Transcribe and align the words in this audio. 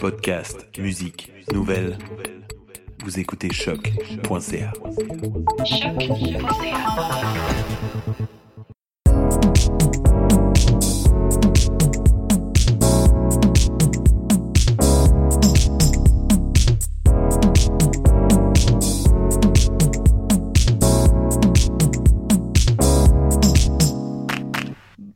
Podcast, 0.00 0.66
musique, 0.76 1.32
nouvelles. 1.52 1.96
Vous 3.04 3.20
écoutez 3.20 3.52
choc.ca. 3.52 4.72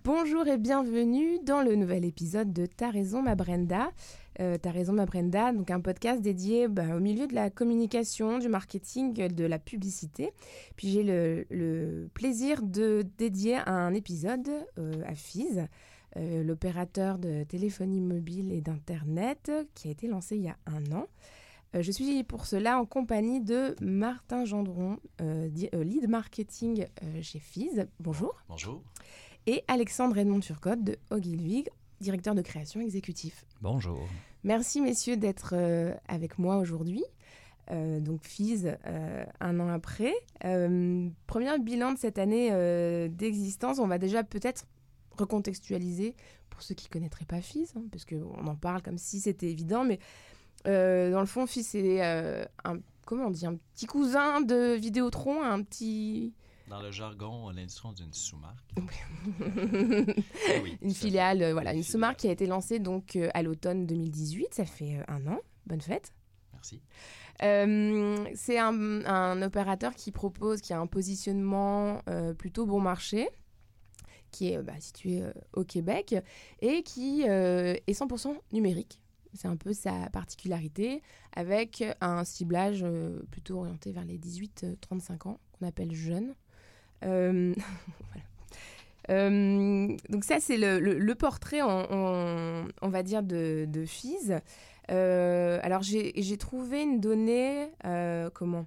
Bonjour 0.05 0.47
et 0.47 0.59
bienvenue 0.59 1.39
dans 1.45 1.63
le 1.63 1.75
nouvel 1.75 2.05
épisode 2.05 2.53
de 2.53 2.67
T'as 2.67 2.91
raison 2.91 3.23
ma 3.23 3.35
Brenda. 3.35 3.91
Euh, 4.41 4.57
T'as 4.61 4.71
raison 4.71 4.93
ma 4.95 5.05
Brenda, 5.07 5.53
donc 5.53 5.71
un 5.71 5.81
podcast 5.81 6.23
dédié 6.23 6.67
bah, 6.67 6.97
au 6.97 7.01
milieu 7.01 7.27
de 7.27 7.35
la 7.35 7.51
communication, 7.51 8.39
du 8.39 8.49
marketing, 8.49 9.13
de 9.29 9.45
la 9.45 9.59
publicité. 9.59 10.31
Puis 10.77 10.89
j'ai 10.91 11.03
le, 11.03 11.47
le 11.51 12.09
plaisir 12.15 12.63
de 12.63 13.05
dédier 13.19 13.57
un 13.67 13.93
épisode 13.93 14.49
euh, 14.79 14.93
à 15.07 15.15
Fizz, 15.15 15.67
euh, 16.17 16.43
l'opérateur 16.43 17.19
de 17.19 17.45
téléphonie 17.45 18.01
mobile 18.01 18.51
et 18.53 18.61
d'internet 18.63 19.53
qui 19.75 19.89
a 19.89 19.91
été 19.91 20.09
lancé 20.09 20.37
il 20.37 20.43
y 20.43 20.49
a 20.49 20.57
un 20.67 20.91
an. 20.93 21.07
Euh, 21.75 21.83
je 21.83 21.93
suis 21.93 22.25
pour 22.25 22.47
cela 22.47 22.81
en 22.81 22.87
compagnie 22.87 23.41
de 23.43 23.77
Martin 23.83 24.45
Gendron, 24.47 24.97
lead 25.21 26.09
marketing 26.09 26.87
euh, 27.05 27.21
chez 27.23 27.39
Fizz. 27.41 27.87
Bonjour 28.01 28.35
Bonjour. 28.49 28.83
et 29.47 29.63
Alexandre 29.69 30.17
Edmond 30.19 30.41
Turcotte 30.41 30.83
de 30.83 30.97
Ogilvy, 31.11 31.65
directeur 32.01 32.35
de 32.35 32.43
création 32.43 32.81
exécutif. 32.81 33.45
Bonjour. 33.61 34.01
Merci 34.45 34.81
messieurs 34.81 35.17
d'être 35.17 35.55
euh, 35.55 35.95
avec 36.09 36.39
moi 36.39 36.57
aujourd'hui. 36.57 37.05
Euh, 37.71 38.01
donc 38.01 38.25
Fizz, 38.25 38.77
euh, 38.87 39.25
un 39.41 39.61
an 39.61 39.69
après. 39.69 40.15
Premier 40.41 41.59
bilan 41.59 41.93
de 41.93 41.99
cette 41.99 42.19
année 42.19 42.51
d'existence, 43.09 43.79
on 43.79 43.87
va 43.87 43.99
déjà 43.99 44.25
peut-être 44.25 44.65
recontextualiser 45.19 46.15
pour 46.49 46.63
ceux 46.63 46.75
qui 46.75 46.89
ne 46.89 46.93
connaîtraient 46.93 47.27
pas 47.27 47.41
Fizz, 47.41 47.75
hein, 47.77 47.83
parce 47.93 48.05
qu'on 48.05 48.47
en 48.47 48.57
parle 48.57 48.83
comme 48.83 48.99
si 48.99 49.21
c'était 49.21 49.51
évident, 49.51 49.85
mais 49.85 49.99
dans 50.65 51.21
le 51.21 51.27
fond, 51.27 51.47
c'est 51.47 52.05
euh, 52.05 52.45
un, 52.65 52.79
comment 53.07 53.27
un 53.27 53.57
petit 53.75 53.87
cousin 53.87 54.41
de 54.41 54.75
Vidéotron, 54.75 55.43
un 55.43 55.63
petit... 55.63 56.33
Dans 56.71 56.81
le 56.81 56.93
jargon, 56.93 57.51
l'industrie 57.51 57.89
on 57.89 57.93
dit 57.93 58.05
une 58.05 58.15
sous-marque. 58.15 58.71
Oui, 60.63 60.79
une 60.83 60.95
filiale, 60.95 61.43
euh, 61.43 61.53
voilà, 61.53 61.75
Une 61.75 61.83
sous-marque 61.83 62.19
qui 62.19 62.29
a 62.29 62.31
été 62.31 62.47
lancée 62.47 62.79
donc 62.79 63.17
euh, 63.17 63.29
à 63.35 63.43
l'automne 63.43 63.87
2018, 63.87 64.55
ça 64.55 64.65
fait 64.65 64.99
euh, 64.99 65.03
un 65.09 65.27
an. 65.27 65.41
Bonne 65.67 65.81
fête. 65.81 66.13
Merci. 66.53 66.81
Euh, 67.43 68.25
c'est 68.37 68.57
un, 68.57 69.05
un 69.05 69.43
opérateur 69.43 69.97
qui 69.97 70.13
propose, 70.13 70.61
qui 70.61 70.73
a 70.73 70.79
un 70.79 70.87
positionnement 70.87 72.03
plutôt 72.39 72.67
bon 72.67 72.81
marché, 72.81 73.29
qui 74.31 74.53
est 74.53 74.63
bah, 74.63 74.79
situé 74.79 75.25
au 75.55 75.65
Québec 75.65 76.15
et 76.61 76.85
qui 76.85 77.23
est 77.23 77.83
100% 77.89 78.37
numérique. 78.53 79.01
C'est 79.33 79.49
un 79.49 79.57
peu 79.57 79.73
sa 79.73 80.09
particularité, 80.11 81.03
avec 81.33 81.83
un 82.01 82.25
ciblage 82.25 82.85
plutôt 83.31 83.61
orienté 83.61 83.91
vers 83.91 84.05
les 84.05 84.19
18-35 84.19 85.29
ans, 85.29 85.41
qu'on 85.53 85.67
appelle 85.67 85.93
jeunes. 85.93 86.35
Euh. 87.05 87.55
Euh, 89.09 89.97
donc 90.09 90.23
ça, 90.23 90.39
c'est 90.39 90.57
le, 90.57 91.15
portrait, 91.15 91.63
on, 91.63 92.65
va 92.81 93.03
dire, 93.03 93.25
de, 93.25 93.67
de 93.67 93.85
Fizz. 93.85 94.37
Euh, 94.93 95.59
alors 95.65 95.83
j'ai 95.83 96.37
trouvé 96.37 96.83
une 96.83 97.01
donnée, 97.01 97.71
comment, 98.35 98.67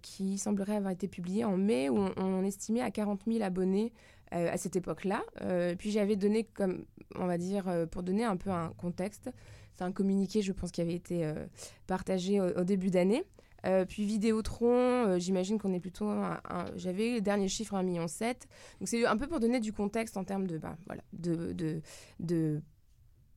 qui 0.00 0.38
semblerait 0.38 0.76
avoir 0.76 0.92
été 0.92 1.08
publiée 1.08 1.44
en 1.44 1.58
mai, 1.58 1.90
où 1.90 1.98
on, 2.16 2.42
estimait 2.42 2.80
à 2.80 2.90
40 2.90 3.20
000 3.26 3.42
abonnés 3.42 3.92
à 4.30 4.56
cette 4.56 4.76
époque-là. 4.76 5.22
Puis 5.76 5.90
j'avais 5.90 6.16
donné 6.16 6.44
comme, 6.44 6.86
on 7.16 7.26
va 7.26 7.36
dire, 7.36 7.64
pour 7.90 8.02
donner 8.02 8.24
un 8.24 8.38
peu 8.38 8.48
un 8.48 8.72
contexte, 8.78 9.30
c'est 9.74 9.84
un 9.84 9.92
communiqué, 9.92 10.40
je 10.40 10.52
pense, 10.52 10.70
qui 10.70 10.80
avait 10.80 10.94
été 10.94 11.30
partagé 11.86 12.40
au 12.40 12.64
début 12.64 12.90
d'année. 12.90 13.24
Euh, 13.66 13.84
puis 13.84 14.04
Vidéotron, 14.04 15.06
euh, 15.06 15.18
j'imagine 15.18 15.58
qu'on 15.58 15.72
est 15.72 15.80
plutôt. 15.80 16.10
J'avais 16.76 17.12
les 17.12 17.20
derniers 17.20 17.48
chiffres 17.48 17.74
à 17.74 17.82
1,7 17.82 17.84
million. 17.84 18.02
Donc 18.04 18.88
c'est 18.88 19.06
un 19.06 19.16
peu 19.16 19.26
pour 19.26 19.40
donner 19.40 19.60
du 19.60 19.72
contexte 19.72 20.16
en 20.16 20.24
termes 20.24 20.46
de, 20.46 20.58
bah, 20.58 20.76
voilà, 20.86 21.02
de, 21.12 21.52
de, 21.52 21.82
de- 22.20 22.62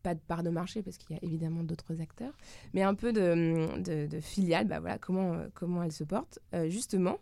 pas 0.04 0.14
de 0.14 0.20
part 0.20 0.44
de 0.44 0.50
marché 0.50 0.84
parce 0.84 0.98
qu'il 0.98 1.16
y 1.16 1.20
a 1.20 1.24
évidemment 1.24 1.64
d'autres 1.64 2.02
acteurs, 2.02 2.34
mais 2.74 2.84
un 2.84 2.94
peu 2.94 3.14
de, 3.14 3.80
de, 4.08 4.20
filiales, 4.20 4.68
bah 4.68 4.80
voilà, 4.80 4.98
comment, 4.98 5.34
euh, 5.34 5.48
comment 5.54 5.82
elles 5.82 5.94
se 5.94 6.04
portent. 6.04 6.40
Euh, 6.54 6.70
justement, 6.70 7.18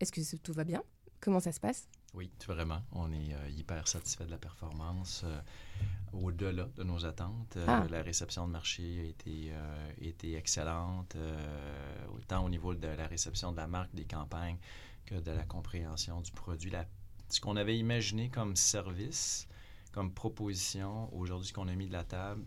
est-ce 0.00 0.12
que 0.12 0.36
tout 0.36 0.52
va 0.52 0.64
bien? 0.64 0.82
Comment 1.20 1.40
ça 1.40 1.52
se 1.52 1.60
passe? 1.60 1.88
Oui, 2.14 2.30
vraiment. 2.46 2.82
On 2.92 3.12
est 3.12 3.34
euh, 3.34 3.48
hyper 3.50 3.86
satisfait 3.86 4.24
de 4.24 4.30
la 4.30 4.38
performance. 4.38 5.22
euh, 5.24 5.40
Au-delà 6.12 6.64
de 6.76 6.82
nos 6.82 7.04
attentes, 7.04 7.56
Euh, 7.58 7.64
Ah. 7.68 7.86
la 7.90 8.02
réception 8.02 8.46
de 8.46 8.52
marché 8.52 9.00
a 9.00 9.04
été, 9.04 9.52
été 10.00 10.34
excellente, 10.36 11.16
autant 12.16 12.44
au 12.44 12.48
niveau 12.48 12.74
de 12.74 12.88
la 12.88 13.06
réception 13.06 13.52
de 13.52 13.58
la 13.58 13.66
marque, 13.66 13.94
des 13.94 14.06
campagnes, 14.06 14.56
que 15.04 15.16
de 15.16 15.30
la 15.30 15.44
compréhension 15.44 16.20
du 16.22 16.32
produit. 16.32 16.70
La- 16.70 16.86
ce 17.28 17.40
qu'on 17.42 17.56
avait 17.56 17.76
imaginé 17.78 18.30
comme 18.30 18.56
service, 18.56 19.46
comme 19.92 20.12
proposition, 20.12 21.14
aujourd'hui, 21.14 21.48
ce 21.48 21.52
qu'on 21.52 21.68
a 21.68 21.74
mis 21.74 21.86
de 21.88 21.92
la 21.92 22.04
table, 22.04 22.42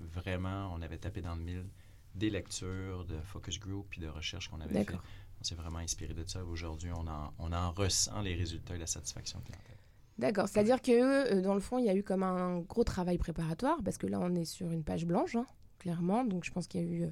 vraiment, 0.00 0.72
on 0.74 0.80
avait 0.80 0.98
tapé 0.98 1.20
dans 1.22 1.34
le 1.34 1.42
mille 1.42 1.66
des 2.14 2.30
lectures, 2.30 3.04
de 3.04 3.20
focus 3.22 3.58
group 3.58 3.88
puis 3.90 4.00
de 4.00 4.06
recherches 4.08 4.48
qu'on 4.48 4.60
avait 4.60 4.72
fait. 4.84 4.98
On 5.44 5.46
s'est 5.46 5.54
vraiment 5.56 5.80
inspiré 5.80 6.14
de 6.14 6.24
ça. 6.26 6.42
Aujourd'hui, 6.42 6.88
on 6.96 7.06
en, 7.06 7.34
on 7.38 7.52
en 7.52 7.70
ressent 7.72 8.22
les 8.22 8.34
résultats 8.34 8.76
et 8.76 8.78
la 8.78 8.86
satisfaction 8.86 9.40
clientèle. 9.40 9.76
D'accord, 10.16 10.48
c'est-à-dire 10.48 10.80
que 10.80 11.34
euh, 11.36 11.42
dans 11.42 11.52
le 11.52 11.60
fond, 11.60 11.76
il 11.76 11.84
y 11.84 11.90
a 11.90 11.94
eu 11.94 12.02
comme 12.02 12.22
un 12.22 12.60
gros 12.60 12.82
travail 12.82 13.18
préparatoire, 13.18 13.76
parce 13.84 13.98
que 13.98 14.06
là, 14.06 14.18
on 14.22 14.34
est 14.36 14.46
sur 14.46 14.70
une 14.70 14.82
page 14.82 15.04
blanche, 15.04 15.36
hein, 15.36 15.44
clairement, 15.78 16.24
donc 16.24 16.44
je 16.44 16.50
pense 16.50 16.66
qu'il 16.66 16.80
y 16.80 16.84
a 16.84 16.86
eu... 16.86 17.02
euh, 17.02 17.10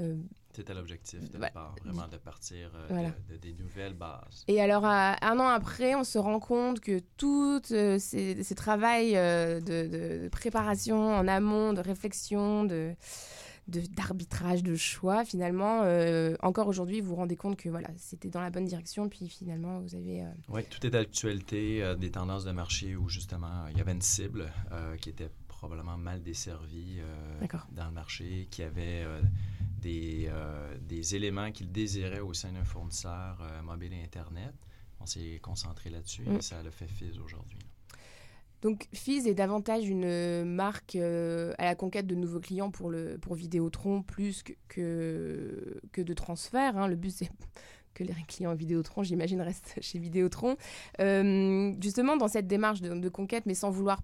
euh, 0.00 0.16
C'était 0.54 0.74
l'objectif 0.74 1.28
de 1.28 1.38
Ouais. 1.40 1.48
départ, 1.48 1.74
vraiment 1.84 2.06
de 2.06 2.18
partir 2.18 2.70
euh, 2.76 2.86
Voilà. 2.88 3.08
de, 3.28 3.32
de- 3.32 3.38
des 3.38 3.54
nouvelles 3.54 3.94
bases. 3.94 4.44
Et 4.46 4.60
alors, 4.60 4.84
à- 4.84 5.16
un 5.28 5.40
an 5.40 5.48
après, 5.48 5.96
on 5.96 6.04
se 6.04 6.18
rend 6.18 6.38
compte 6.38 6.78
que 6.78 7.00
tout 7.16 7.60
euh, 7.72 7.98
ces, 7.98 8.44
ces 8.44 8.54
travails 8.54 9.14
de, 9.14 10.28
préparation 10.28 11.16
en 11.16 11.26
amont, 11.26 11.72
de 11.72 11.80
réflexion, 11.80 12.62
de- 12.64 12.94
d'arbitrage, 13.68 14.62
de, 14.62 14.74
choix, 14.76 15.24
finalement, 15.24 15.82
euh, 15.84 16.34
encore 16.42 16.66
aujourd'hui, 16.68 17.00
vous 17.00 17.10
vous 17.10 17.16
rendez 17.16 17.36
compte 17.36 17.56
que 17.56 17.68
voilà, 17.68 17.88
c'était 17.96 18.28
dans 18.28 18.40
la 18.40 18.50
bonne 18.50 18.64
direction, 18.66 19.08
puis 19.08 19.28
finalement, 19.28 19.80
vous 19.80 19.94
avez... 19.94 20.22
euh, 20.22 20.30
Oui, 20.48 20.62
tout 20.68 20.84
est 20.86 20.90
d'actualité, 20.90 21.82
euh, 21.82 21.94
des 21.94 22.10
tendances 22.10 22.44
de 22.44 22.52
marché 22.52 22.96
où 22.96 23.08
justement 23.08 23.66
il 23.70 23.78
y 23.78 23.80
avait 23.80 23.92
une 23.92 24.02
cible 24.02 24.50
euh, 24.72 24.96
qui 24.96 25.10
était 25.10 25.30
probablement 25.48 25.96
mal 25.96 26.22
desservie 26.22 26.98
dans 27.70 27.86
le 27.86 27.92
marché, 27.92 28.48
qui 28.50 28.64
avait 28.64 29.04
des, 29.80 30.26
euh, 30.28 30.76
des 30.80 31.14
éléments 31.14 31.52
qu'il 31.52 31.70
désirait 31.70 32.18
au 32.20 32.34
sein 32.34 32.50
d'un 32.52 32.64
fournisseur 32.64 33.38
euh, 33.40 33.62
mobile 33.62 33.92
et 33.92 34.02
Internet. 34.02 34.54
On 35.00 35.06
s'est 35.06 35.38
concentré 35.40 35.90
là-dessus 35.90 36.22
Mm. 36.22 36.36
et 36.36 36.42
ça 36.42 36.62
le 36.64 36.70
fait 36.70 36.86
fizz 36.88 37.18
aujourd'hui. 37.18 37.58
Donc, 38.62 38.86
Fizz 38.92 39.26
est 39.26 39.34
davantage 39.34 39.88
une 39.88 40.44
marque 40.44 40.94
euh, 40.94 41.52
à 41.58 41.64
la 41.64 41.74
conquête 41.74 42.06
de 42.06 42.14
nouveaux 42.14 42.40
clients 42.40 42.70
pour, 42.70 42.90
le, 42.90 43.18
pour 43.18 43.34
Vidéotron 43.34 44.02
plus 44.02 44.44
que, 44.44 45.80
que, 45.90 46.00
de 46.00 46.14
transfert. 46.14 46.76
hein. 46.78 46.86
Le 46.86 46.94
but, 46.94 47.10
c'est 47.10 47.28
que 47.94 48.04
les 48.04 48.14
clients 48.28 48.54
Vidéotron, 48.54 49.02
j'imagine, 49.02 49.40
restent 49.40 49.74
chez 49.80 49.98
Vidéotron. 49.98 50.56
Euh, 51.00 51.72
justement, 51.82 52.16
dans 52.16 52.28
cette 52.28 52.46
démarche 52.46 52.80
de, 52.80 53.08
conquête, 53.08 53.46
mais 53.46 53.54
sans 53.54 53.70
vouloir 53.70 54.00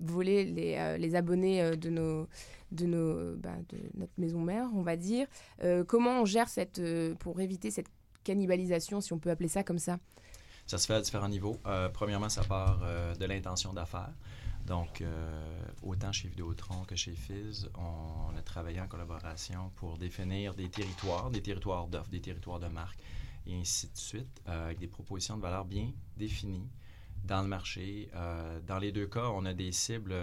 voler 0.00 0.44
les, 0.44 0.74
euh, 0.76 1.16
abonnés 1.16 1.62
euh, 1.62 1.76
de, 1.76 1.88
nos, 1.88 2.26
de, 2.72 2.86
nos, 2.86 3.36
bah, 3.36 3.56
de 3.68 3.78
notre 3.94 4.12
maison 4.18 4.40
mère, 4.40 4.68
on 4.74 4.82
va 4.82 4.96
dire, 4.96 5.26
euh, 5.62 5.84
comment 5.84 6.20
on 6.22 6.24
gère 6.24 6.48
cette, 6.48 6.80
euh, 6.80 7.14
pour 7.14 7.40
éviter 7.40 7.70
cette 7.70 7.88
cannibalisation, 8.24 9.00
si 9.00 9.12
on 9.12 9.18
peut 9.18 9.30
appeler 9.30 9.48
ça 9.48 9.62
comme 9.62 9.78
ça? 9.78 9.98
Ça 10.66 10.78
se 10.78 10.86
fait 10.86 10.94
à 10.94 11.00
différents 11.00 11.28
niveaux. 11.28 11.60
Euh, 11.66 11.88
premièrement, 11.88 12.28
ça 12.28 12.42
part 12.42 12.80
euh, 12.82 13.14
de 13.14 13.24
l'intention 13.24 13.72
d'affaires. 13.72 14.12
Donc, 14.66 15.00
euh, 15.00 15.62
autant 15.84 16.10
chez 16.10 16.26
Vidéotron 16.26 16.84
que 16.84 16.96
chez 16.96 17.14
Fizz, 17.14 17.70
on 17.78 18.36
a 18.36 18.42
travaillé 18.42 18.80
en 18.80 18.88
collaboration 18.88 19.70
pour 19.76 19.96
définir 19.96 20.54
des 20.54 20.68
territoires, 20.68 21.30
des 21.30 21.40
territoires 21.40 21.86
d'offres, 21.86 22.10
des 22.10 22.20
territoires 22.20 22.58
de 22.58 22.66
marque, 22.66 22.98
et 23.46 23.54
ainsi 23.54 23.86
de 23.86 23.96
suite, 23.96 24.42
avec 24.44 24.80
des 24.80 24.88
propositions 24.88 25.36
de 25.36 25.42
valeur 25.42 25.64
bien 25.64 25.92
définies 26.16 26.68
dans 27.22 27.42
le 27.42 27.48
marché. 27.48 28.10
Dans 28.66 28.80
les 28.80 28.90
deux 28.90 29.06
cas, 29.06 29.28
on 29.32 29.44
a 29.44 29.54
des 29.54 29.70
cibles 29.70 30.16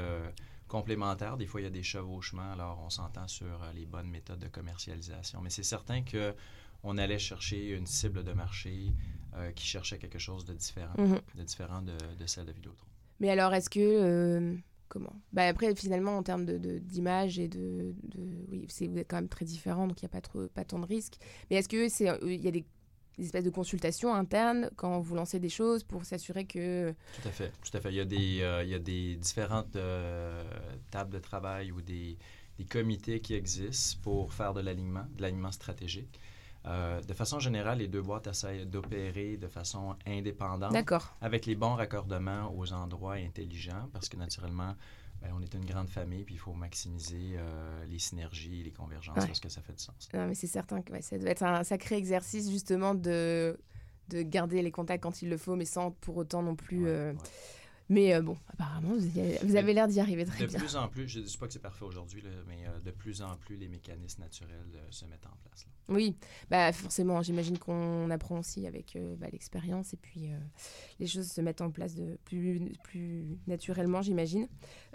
complémentaires. 0.68 1.38
Des 1.38 1.46
fois, 1.46 1.62
il 1.62 1.64
y 1.64 1.68
a 1.68 1.70
des 1.70 1.84
chevauchements, 1.84 2.52
alors 2.52 2.82
on 2.84 2.90
s'entend 2.90 3.30
sur 3.30 3.62
les 3.74 3.86
bonnes 3.86 4.10
méthodes 4.10 4.40
de 4.40 4.50
commercialisation. 4.50 5.40
Mais 5.42 5.52
c'est 5.52 5.64
certain 5.64 6.02
que 6.02 6.36
on 6.84 6.98
allait 6.98 7.20
chercher 7.20 7.70
une 7.70 7.86
cible 7.88 8.24
de 8.24 8.34
marché 8.34 8.94
euh, 9.36 9.52
qui 9.52 9.66
cherchait 9.66 9.98
quelque 9.98 10.20
chose 10.20 10.46
de 10.46 10.54
différent, 10.54 10.94
Mhm. 10.98 11.20
de 11.36 11.44
différent 11.44 11.82
de, 11.82 11.98
de 12.20 12.28
celle 12.28 12.46
de 12.46 12.52
Vidéotron. 12.52 12.88
Mais 13.20 13.30
alors, 13.30 13.54
est-ce 13.54 13.70
que, 13.70 13.80
euh, 13.80 14.56
comment? 14.90 15.16
Bah 15.32 15.48
Après, 15.48 15.74
finalement, 15.76 16.18
en 16.18 16.24
termes 16.24 16.46
d'image 16.46 17.38
de, 17.38 17.42
et 17.44 17.48
de, 17.48 17.96
de, 18.04 18.20
Oui, 18.52 18.68
vous 18.68 18.98
êtes 19.00 19.08
quand 19.10 19.16
même 19.18 19.30
très 19.30 19.46
différents, 19.46 19.88
donc 19.88 20.02
il 20.02 20.06
n'y 20.06 20.10
a 20.12 20.14
pas, 20.14 20.22
trop, 20.22 20.48
pas 20.48 20.66
tant 20.66 20.80
de 20.80 20.86
risques. 20.86 21.18
Mais 21.50 21.58
est-ce 21.58 21.70
qu'il 21.70 21.80
il 22.30 22.44
y 22.44 22.48
a 22.48 22.52
des 22.52 22.66
des 23.18 23.26
espèces 23.26 23.44
de 23.44 23.50
consultations 23.50 24.14
internes 24.14 24.70
quand 24.76 25.00
vous 25.00 25.16
lancez 25.16 25.40
des 25.40 25.50
choses 25.50 25.84
pour 25.84 26.04
s'assurer 26.06 26.46
que... 26.46 26.92
Tout 27.22 27.28
à 27.28 27.32
fait, 27.32 27.52
tout 27.62 27.78
à 27.78 27.82
fait. 27.82 27.90
Il 27.90 27.96
y 27.96 28.00
a 28.00 28.06
des, 28.06 28.42
euh, 28.42 28.64
il 28.64 28.70
y 28.70 28.74
a 28.74 28.80
des 28.80 29.16
différentes 29.18 29.76
euh, 29.76 30.44
tables 30.90 31.12
de 31.14 31.20
travail 31.20 31.72
ou 31.72 31.82
des, 31.82 32.18
des, 32.58 32.66
comités 32.66 33.20
qui 33.20 33.36
existent 33.36 34.00
pour 34.02 34.34
faire 34.34 34.54
de 34.54 34.62
l'alignement, 34.62 35.06
de 35.16 35.22
l'alignement 35.22 35.52
stratégique. 35.52 36.20
Euh, 36.66 37.02
de 37.02 37.14
façon 37.14 37.40
générale, 37.40 37.80
les 37.80 37.88
deux 37.88 38.02
boîtes 38.02 38.28
essaient 38.28 38.66
d'opérer 38.66 39.38
de 39.38 39.48
façon 39.48 39.96
indépendante, 40.06 40.74
avec 41.22 41.46
les 41.46 41.56
bons 41.56 41.76
raccordements 41.76 42.54
aux 42.58 42.72
endroits 42.72 43.16
intelligents, 43.16 43.90
parce 43.92 44.08
que 44.08 44.16
naturellement, 44.16 44.76
ben, 45.22 45.32
on 45.36 45.42
est 45.42 45.54
une 45.54 45.66
grande 45.66 45.90
famille, 45.90 46.24
puis 46.24 46.36
il 46.36 46.40
faut 46.40 46.54
maximiser 46.54 47.36
euh, 47.36 47.86
les 47.86 48.00
synergies 48.00 48.62
et 48.62 48.64
les 48.64 48.72
convergences 48.72 49.26
parce 49.26 49.40
que 49.40 49.50
ça 49.50 49.62
fait 49.62 49.74
du 49.74 49.84
sens. 49.84 50.10
Non, 50.14 50.28
mais 50.28 50.36
c'est 50.36 50.48
certain 50.48 50.82
que 50.82 51.02
ça 51.02 51.18
doit 51.18 51.30
être 51.30 51.44
un 51.44 51.64
sacré 51.64 51.96
exercice, 51.96 52.50
justement, 52.50 52.94
de, 52.94 53.58
de 54.10 54.22
garder 54.22 54.62
les 54.62 54.72
contacts 54.72 55.04
quand 55.04 55.22
il 55.22 55.30
le 55.30 55.38
faut, 55.38 55.56
mais 55.56 55.66
sans 55.66 55.92
pour 55.92 56.18
autant 56.18 56.44
non 56.44 56.56
plus. 56.56 56.88
Euh, 56.88 57.14
mais 57.94 58.14
euh, 58.14 58.22
bon, 58.22 58.38
apparemment, 58.48 58.96
vous, 58.96 59.56
avez 59.56 59.74
l'air 59.74 59.88
d'y 59.88 60.00
arriver 60.00 60.26
très 60.26 60.48
bien. 60.48 60.58
De 60.58 60.64
plus 60.64 60.76
en 60.76 60.88
plus, 60.88 61.08
je 61.08 61.20
ne 61.20 61.26
dis 61.26 61.38
pas 61.38 61.48
que 61.48 61.54
c'est 61.54 61.60
parfait 61.60 61.86
aujourd'hui, 61.86 62.24
mais 62.48 62.66
de 62.84 62.92
plus 62.92 63.22
en 63.22 63.36
plus, 63.38 63.56
les 63.56 63.68
mécanismes 63.68 64.22
naturels 64.22 64.80
se 64.90 65.06
mettent 65.06 65.26
en 65.26 65.38
place. 65.44 65.68
Oui, 65.90 66.16
bah 66.50 66.72
forcément, 66.72 67.22
j'imagine 67.22 67.58
qu'on 67.58 68.10
apprend 68.10 68.40
aussi 68.40 68.66
avec 68.66 68.98
bah, 69.18 69.28
l'expérience 69.32 69.94
et 69.94 69.98
puis 69.98 70.30
les 71.00 71.08
choses 71.08 71.30
se 71.30 71.42
mettent 71.42 71.62
en 71.62 71.72
place 71.72 71.96
de 71.96 72.18
plus, 72.24 72.62
plus 72.84 73.38
naturellement, 73.48 74.02
j'imagine. 74.02 74.48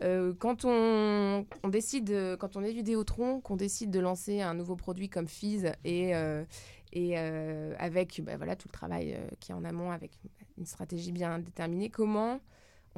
Euh, 0.02 0.32
quand 0.38 0.64
on, 0.64 1.44
décide, 1.68 2.36
quand 2.38 2.56
on 2.56 2.62
est 2.62 2.72
Vidéotron, 2.72 3.40
qu'on 3.40 3.56
décide 3.56 3.90
de 3.90 4.00
lancer 4.00 4.40
un 4.40 4.54
nouveau 4.54 4.76
produit 4.76 5.08
comme 5.08 5.28
Fizz 5.28 5.72
et, 5.84 6.14
euh, 6.14 6.44
et 6.92 7.18
euh, 7.18 7.74
avec 7.78 8.20
bah, 8.22 8.36
voilà, 8.36 8.56
tout 8.56 8.68
le 8.68 8.72
travail 8.72 9.18
qui 9.40 9.52
est 9.52 9.54
en 9.54 9.64
amont, 9.64 9.90
avec 9.90 10.12
une 10.56 10.66
stratégie 10.66 11.12
bien 11.12 11.38
déterminée, 11.38 11.90
comment 11.90 12.40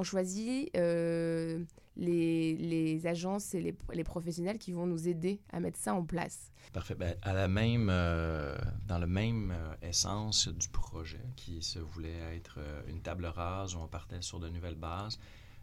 on 0.00 0.02
choisit 0.02 0.70
les, 0.74 2.54
les, 2.56 3.06
agences 3.06 3.54
et 3.54 3.60
les, 3.60 3.76
les, 3.92 4.04
professionnels 4.04 4.58
qui 4.58 4.72
vont 4.72 4.86
nous 4.86 5.08
aider 5.08 5.40
à 5.52 5.60
mettre 5.60 5.78
ça 5.78 5.94
en 5.94 6.04
place. 6.04 6.50
Parfait. 6.72 6.94
Ben, 6.94 7.14
à 7.22 7.32
la 7.32 7.48
même, 7.48 7.86
dans 7.86 8.98
la 8.98 9.06
même 9.06 9.54
essence 9.82 10.48
du 10.48 10.68
projet 10.68 11.20
qui 11.36 11.62
se 11.62 11.78
voulait 11.78 12.36
être 12.36 12.58
une 12.88 13.00
table 13.02 13.26
rase 13.26 13.74
où 13.74 13.78
on 13.78 13.88
partait 13.88 14.22
sur 14.22 14.40
de 14.40 14.48
nouvelles 14.48 14.76
bases, 14.76 15.18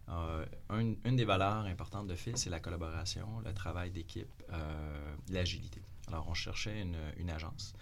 euh, 0.09 0.45
une, 0.69 1.15
des 1.15 1.25
valeurs 1.25 1.65
importantes 1.65 2.07
de 2.07 2.15
Phil, 2.15 2.37
c'est 2.37 2.49
la 2.49 2.59
collaboration, 2.59 3.27
le 3.43 3.53
travail 3.53 3.91
d'équipe, 3.91 4.43
euh, 4.51 5.15
l'agilité. 5.29 5.81
Alors, 6.07 6.27
on 6.29 6.33
cherchait 6.33 6.81
une, 6.81 7.29
agence 7.29 7.73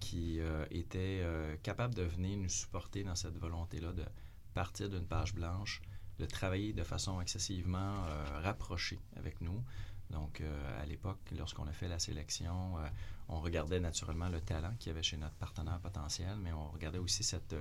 qui 0.00 0.40
euh, 0.40 0.64
était 0.70 1.22
capable 1.62 1.94
de 1.94 2.02
venir 2.02 2.38
nous 2.38 2.48
supporter 2.48 3.04
dans 3.04 3.14
cette 3.14 3.36
volonté-là 3.36 3.92
de 3.92 4.04
partir 4.54 4.88
d'une 4.88 5.06
page 5.06 5.34
blanche, 5.34 5.82
de 6.18 6.26
travailler 6.26 6.72
de 6.72 6.82
façon 6.82 7.20
excessivement 7.20 8.04
rapprochée 8.42 9.00
avec 9.16 9.40
nous. 9.40 9.62
Donc, 10.10 10.42
à 10.80 10.86
l'époque, 10.86 11.18
lorsqu'on 11.36 11.66
a 11.66 11.72
fait 11.72 11.88
la 11.88 11.98
sélection, 11.98 12.76
on 13.28 13.40
regardait 13.40 13.80
naturellement 13.80 14.28
le 14.28 14.40
talent 14.40 14.74
qu'il 14.78 14.90
y 14.90 14.92
avait 14.92 15.02
chez 15.02 15.16
notre 15.16 15.34
partenaire 15.34 15.80
potentiel, 15.80 16.36
mais 16.42 16.52
on 16.52 16.68
regardait 16.68 16.98
aussi 16.98 17.24
cette 17.24 17.56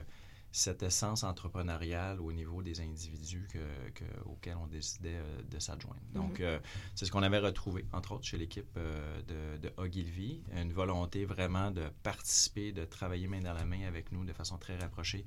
cette 0.53 0.83
essence 0.83 1.23
entrepreneuriale 1.23 2.21
au 2.21 2.31
niveau 2.31 2.61
des 2.61 2.79
individus 2.79 3.47
que, 3.51 4.05
auxquels 4.25 4.55
on 4.55 4.67
décidait 4.67 5.15
euh, 5.15 5.41
de 5.49 5.57
s'adjoindre. 5.57 5.99
Mhm. 6.13 6.21
Donc, 6.21 6.39
euh, 6.39 6.59
c'est 6.93 7.05
ce 7.05 7.11
qu'on 7.11 7.23
avait 7.23 7.39
retrouvé, 7.39 7.85
entre 7.91 8.13
autres, 8.13 8.25
chez 8.25 8.37
l'équipe 8.37 8.69
euh, 8.77 9.21
de, 9.23 9.57
de 9.57 9.73
Ogilvy, 9.77 10.43
une 10.55 10.71
volonté 10.71 11.25
vraiment 11.25 11.71
de 11.71 11.89
participer, 12.03 12.71
de 12.71 12.85
travailler 12.85 13.27
main 13.27 13.41
dans 13.41 13.53
la 13.53 13.65
main 13.65 13.87
avec 13.87 14.11
nous 14.11 14.25
de 14.25 14.31
façon 14.31 14.59
très 14.59 14.77
rapprochée. 14.77 15.25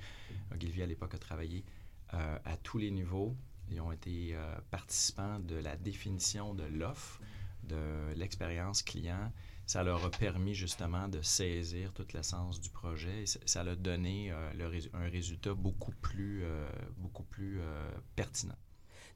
Ogilvy, 0.55 0.82
à 0.82 0.87
l'époque, 0.87 1.14
a 1.14 1.19
travaillé 1.19 1.64
à 2.11 2.56
tous 2.62 2.79
les 2.79 2.91
niveaux. 2.91 3.37
Ils 3.69 3.81
ont 3.81 3.93
été 3.93 4.37
participants 4.70 5.41
de 5.41 5.56
la 5.56 5.76
définition 5.76 6.55
de 6.55 6.64
l'offre, 6.64 7.20
de 7.64 8.14
l'expérience 8.14 8.82
client, 8.82 9.32
ça 9.67 9.82
leur 9.82 10.05
a 10.05 10.11
permis 10.11 10.55
justement 10.55 11.08
de 11.08 11.20
saisir 11.23 11.93
toute 11.93 12.12
l'essence 12.12 12.61
du 12.61 12.70
projet 12.70 13.25
et 13.25 13.26
ça 13.26 13.64
leur 13.64 13.73
a 13.73 13.76
donné 13.76 14.31
euh, 14.31 14.88
un 14.94 15.08
résultat 15.08 15.55
beaucoup 15.55 15.93
plus, 16.00 16.44
euh, 16.44 16.69
beaucoup 16.99 17.25
plus 17.25 17.61
euh, 17.61 17.91
pertinent. 18.14 18.55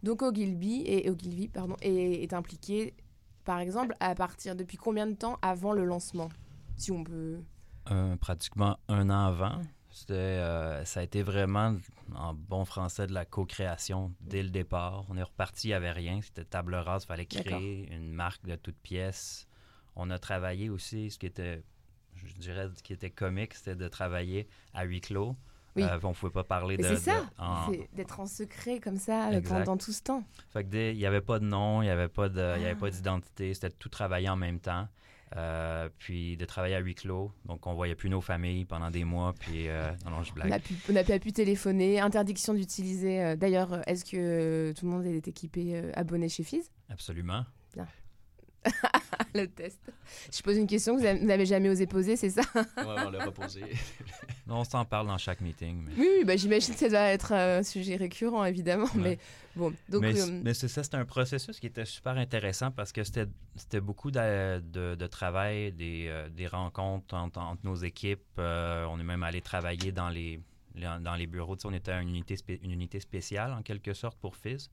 Donc 0.02 0.22
Ogilvy, 0.22 0.82
et, 0.86 1.08
Ogilvy 1.08 1.48
pardon, 1.48 1.76
est, 1.82 2.24
est, 2.24 2.32
impliqué, 2.32 2.94
par 3.44 3.60
exemple, 3.60 3.94
à 4.00 4.14
partir 4.16 4.56
depuis 4.56 4.76
combien 4.76 5.06
de 5.06 5.14
temps 5.14 5.38
avant 5.40 5.72
le 5.72 5.84
lancement, 5.84 6.30
si 6.76 6.90
on 6.90 7.04
peut... 7.04 7.38
pratiquement 8.20 8.78
un 8.88 9.08
an 9.08 9.26
avant. 9.26 9.62
Ça 9.90 11.00
a 11.00 11.02
été 11.02 11.22
vraiment, 11.22 11.76
en 12.14 12.34
bon 12.34 12.64
français, 12.64 13.06
de 13.06 13.12
la 13.12 13.24
co-création 13.24 14.12
dès 14.20 14.42
le 14.42 14.50
départ. 14.50 15.04
On 15.08 15.16
est 15.16 15.22
reparti, 15.22 15.68
il 15.68 15.70
n'y 15.70 15.74
avait 15.74 15.92
rien. 15.92 16.20
C'était 16.22 16.44
table 16.44 16.74
rase, 16.74 17.04
il 17.04 17.06
fallait 17.06 17.26
créer 17.26 17.92
une 17.92 18.12
marque 18.12 18.44
de 18.46 18.56
toutes 18.56 18.78
pièces 18.78 19.48
on 19.96 20.10
a 20.10 20.18
travaillé 20.18 20.70
aussi, 20.70 21.10
ce 21.10 21.18
qui 21.18 21.26
était, 21.26 21.62
je 22.14 22.34
dirais, 22.34 22.68
ce 22.74 22.82
qui 22.82 22.92
était 22.92 23.10
comique, 23.10 23.54
c'était 23.54 23.76
de 23.76 23.88
travailler 23.88 24.48
à 24.74 24.84
huis 24.84 25.00
clos. 25.00 25.36
Oui. 25.76 25.84
Euh, 25.84 26.00
on 26.02 26.08
ne 26.08 26.14
pouvait 26.14 26.32
pas 26.32 26.42
parler 26.42 26.76
de. 26.76 26.82
C'est 26.82 26.96
ça, 26.96 27.30
d'être 27.94 28.18
en 28.18 28.26
secret 28.26 28.80
comme 28.80 28.96
ça 28.96 29.28
euh, 29.30 29.40
pendant 29.40 29.76
tout 29.76 29.92
ce 29.92 30.02
temps. 30.02 30.24
Fait 30.48 30.64
que 30.64 30.90
il 30.90 30.96
n'y 30.96 31.06
avait 31.06 31.20
pas 31.20 31.38
de 31.38 31.44
nom, 31.44 31.80
il 31.80 31.84
n'y 31.84 31.90
avait 31.90 32.08
pas 32.08 32.26
ah. 32.26 32.90
d'identité, 32.90 33.54
c'était 33.54 33.70
tout 33.70 33.88
travailler 33.88 34.28
en 34.28 34.36
même 34.36 34.58
temps. 34.58 34.88
Euh, 35.36 35.88
puis 35.98 36.36
de 36.36 36.44
travailler 36.44 36.74
à 36.74 36.80
huis 36.80 36.96
clos, 36.96 37.30
donc 37.44 37.66
on 37.66 37.74
voyait 37.74 37.94
plus 37.94 38.10
nos 38.10 38.20
familles 38.20 38.64
pendant 38.64 38.90
des 38.90 39.04
mois, 39.04 39.32
puis 39.38 39.68
non, 40.04 40.10
non, 40.10 40.22
je 40.22 40.32
blague. 40.32 40.60
On 40.88 40.92
n'a 40.92 41.04
pas 41.04 41.18
pu 41.18 41.32
téléphoner, 41.32 42.00
interdiction 42.00 42.52
d'utiliser. 42.52 43.36
D'ailleurs, 43.36 43.88
est-ce 43.88 44.04
que 44.04 44.72
tout 44.72 44.86
le 44.86 44.90
monde 44.90 45.06
est 45.06 45.28
équipé, 45.28 45.92
abonné 45.94 46.28
chez 46.28 46.42
Fizz? 46.42 46.70
Absolument. 46.88 47.44
Bien. 47.74 47.86
le 49.34 49.46
test. 49.46 49.80
Je 50.32 50.42
pose 50.42 50.56
une 50.56 50.66
question 50.66 50.96
que 50.96 51.00
vous 51.00 51.26
n'avez 51.26 51.46
jamais 51.46 51.68
osé 51.68 51.86
poser, 51.86 52.16
c'est 52.16 52.30
ça? 52.30 52.42
Oui, 52.54 52.62
on 52.76 53.10
l'a 53.10 53.30
pas 53.30 53.46
on 54.50 54.64
s'en 54.64 54.84
parle 54.84 55.06
dans 55.06 55.18
chaque 55.18 55.40
meeting. 55.40 55.86
Oui, 55.96 56.24
bah, 56.24 56.36
j'imagine 56.36 56.74
que 56.74 56.80
ça 56.80 56.88
doit 56.88 57.08
être 57.08 57.32
un 57.32 57.62
sujet 57.62 57.96
récurrent, 57.96 58.44
évidemment. 58.44 58.88
Mais 58.94 59.18
bon, 59.56 59.72
donc. 59.88 60.02
Mais, 60.02 60.18
euh, 60.20 60.54
c'est 60.54 60.68
ça, 60.68 60.82
c'était 60.82 60.96
un 60.96 61.04
processus 61.04 61.58
qui 61.60 61.66
était 61.66 61.84
super 61.84 62.16
intéressant 62.16 62.70
parce 62.70 62.92
que 62.92 63.02
c'était 63.04 63.80
beaucoup 63.80 64.10
de, 64.10 64.60
de, 64.60 65.06
travail, 65.06 65.72
des, 65.72 66.06
euh, 66.08 66.28
des 66.28 66.46
rencontres 66.46 67.14
entre, 67.14 67.40
nos 67.64 67.76
équipes. 67.76 68.20
Euh, 68.38 68.84
on 68.90 68.98
est 68.98 69.04
même 69.04 69.22
allé 69.22 69.40
travailler 69.40 69.92
dans 69.92 70.08
les, 70.08 70.40
dans 70.74 71.14
les 71.14 71.26
bureaux. 71.26 71.56
on 71.64 71.72
était 71.72 71.92
une 72.00 72.08
unité, 72.08 72.36
une 72.62 72.72
unité 72.72 73.00
spéciale, 73.00 73.52
en 73.52 73.62
quelque 73.62 73.94
sorte, 73.94 74.18
pour 74.18 74.36
FIS. 74.36 74.70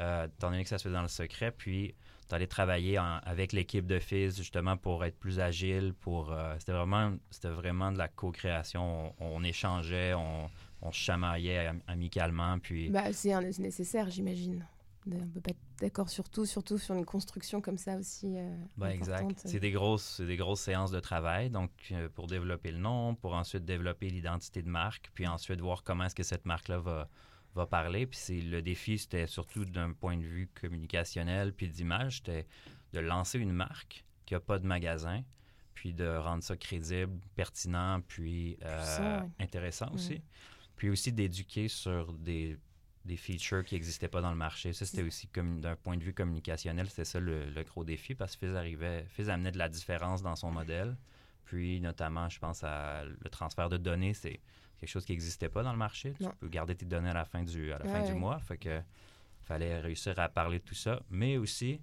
Euh, 0.00 0.26
étant 0.26 0.50
donné 0.50 0.62
que 0.62 0.68
ça 0.68 0.78
se 0.78 0.84
fait 0.84 0.94
dans 0.94 1.02
le 1.02 1.08
secret, 1.08 1.50
puis 1.50 1.94
d'aller 2.28 2.46
travailler 2.46 2.98
avec 2.98 3.52
l'équipe 3.52 3.86
de 3.86 3.98
FIS 3.98 4.36
justement 4.36 4.76
pour 4.76 5.04
être 5.04 5.18
plus 5.18 5.40
agile. 5.40 5.94
Pour, 6.00 6.32
euh, 6.32 6.54
c'était, 6.58 6.72
vraiment, 6.72 7.14
c'était 7.30 7.48
vraiment 7.48 7.92
de 7.92 7.98
la 7.98 8.08
co-création. 8.08 9.14
On, 9.18 9.42
échangeait, 9.42 10.14
on, 10.14 10.48
on 10.82 10.92
se 10.92 10.98
chamaillait 10.98 11.70
amicalement. 11.86 12.58
Puis... 12.58 12.90
Bah, 12.90 13.12
c'est, 13.12 13.34
nécessaire, 13.58 14.10
j'imagine. 14.10 14.64
On 15.06 15.14
ne 15.14 15.24
peut 15.24 15.40
pas 15.40 15.50
être 15.50 15.58
d'accord 15.80 16.10
sur 16.10 16.28
tout, 16.28 16.44
surtout 16.44 16.76
sur 16.76 16.94
une 16.94 17.04
construction 17.04 17.60
comme 17.60 17.78
ça 17.78 17.96
aussi. 17.96 18.36
Euh, 18.36 18.56
ben, 18.76 18.90
exact. 18.90 19.40
C'est 19.44 19.60
des, 19.60 19.70
grosses, 19.70 20.20
des 20.20 20.36
grosses 20.36 20.60
séances 20.60 20.90
de 20.90 21.00
travail. 21.00 21.50
Donc, 21.50 21.70
euh, 21.92 22.08
pour 22.14 22.26
développer 22.26 22.72
le 22.72 22.78
nom, 22.78 23.14
pour 23.14 23.34
ensuite 23.34 23.64
développer 23.64 24.10
l'identité 24.10 24.62
de 24.62 24.68
marque, 24.68 25.10
puis 25.14 25.26
ensuite 25.26 25.60
voir 25.60 25.82
comment 25.82 26.04
est-ce 26.04 26.14
que 26.14 26.22
cette 26.22 26.44
marque-là 26.44 26.78
va, 26.78 27.08
va 27.58 27.66
parler. 27.66 28.06
Puis 28.06 28.18
c'est, 28.18 28.40
le 28.40 28.62
défi, 28.62 28.98
c'était 28.98 29.26
surtout 29.26 29.64
d'un 29.64 29.92
point 29.92 30.16
de 30.16 30.24
vue 30.24 30.48
communicationnel 30.60 31.52
puis 31.52 31.68
d'image, 31.68 32.18
c'était 32.18 32.46
de 32.92 33.00
lancer 33.00 33.38
une 33.38 33.52
marque 33.52 34.04
qui 34.24 34.34
n'a 34.34 34.40
pas 34.40 34.58
de 34.58 34.66
magasin, 34.66 35.22
puis 35.74 35.92
de 35.94 36.08
rendre 36.08 36.42
ça 36.42 36.56
crédible, 36.56 37.18
pertinent, 37.34 38.00
puis 38.00 38.58
euh, 38.64 39.20
intéressant 39.38 39.90
aussi. 39.92 40.22
Puis 40.76 40.90
aussi 40.90 41.12
d'éduquer 41.12 41.68
sur 41.68 42.12
des, 42.12 42.58
des 43.04 43.16
features 43.16 43.64
qui 43.64 43.74
n'existaient 43.74 44.08
pas 44.08 44.20
dans 44.20 44.30
le 44.30 44.36
marché. 44.36 44.72
Ça, 44.72 44.86
c'était 44.86 45.02
aussi 45.02 45.26
comme 45.28 45.60
d'un 45.60 45.76
point 45.76 45.96
de 45.96 46.04
vue 46.04 46.14
communicationnel, 46.14 46.88
c'était 46.88 47.04
ça 47.04 47.20
le, 47.20 47.62
gros 47.64 47.84
défi 47.84 48.14
parce 48.14 48.36
que 48.36 48.46
Fizz 48.46 48.56
arrivait, 48.56 49.06
Fizz 49.10 49.30
amenait 49.30 49.52
de 49.52 49.58
la 49.58 49.68
différence 49.68 50.22
dans 50.22 50.36
son 50.36 50.50
modèle. 50.50 50.96
Puis 51.44 51.80
notamment, 51.80 52.28
je 52.28 52.38
pense 52.38 52.62
à 52.62 53.04
le 53.04 53.30
transfert 53.30 53.68
de 53.68 53.78
données, 53.78 54.14
c'est 54.14 54.40
quelque 54.78 54.88
chose 54.90 55.04
qui 55.04 55.12
n'existait 55.12 55.48
pas 55.48 55.62
dans 55.62 55.72
le 55.72 55.78
marché. 55.78 56.14
Tu 56.20 56.26
peux 56.40 56.48
garder 56.48 56.74
tes 56.74 56.86
données 56.86 57.10
à 57.10 57.14
la 57.14 57.24
fin 57.24 57.42
du, 57.42 57.72
à 57.72 57.78
la 57.78 57.84
fin 57.86 58.02
du 58.04 58.14
mois. 58.14 58.38
Fait 58.40 58.56
que 58.58 58.80
fallait 59.42 59.78
réussir 59.80 60.18
à 60.18 60.28
parler 60.28 60.58
de 60.58 60.64
tout 60.64 60.74
ça. 60.74 61.00
Mais 61.10 61.36
aussi, 61.38 61.80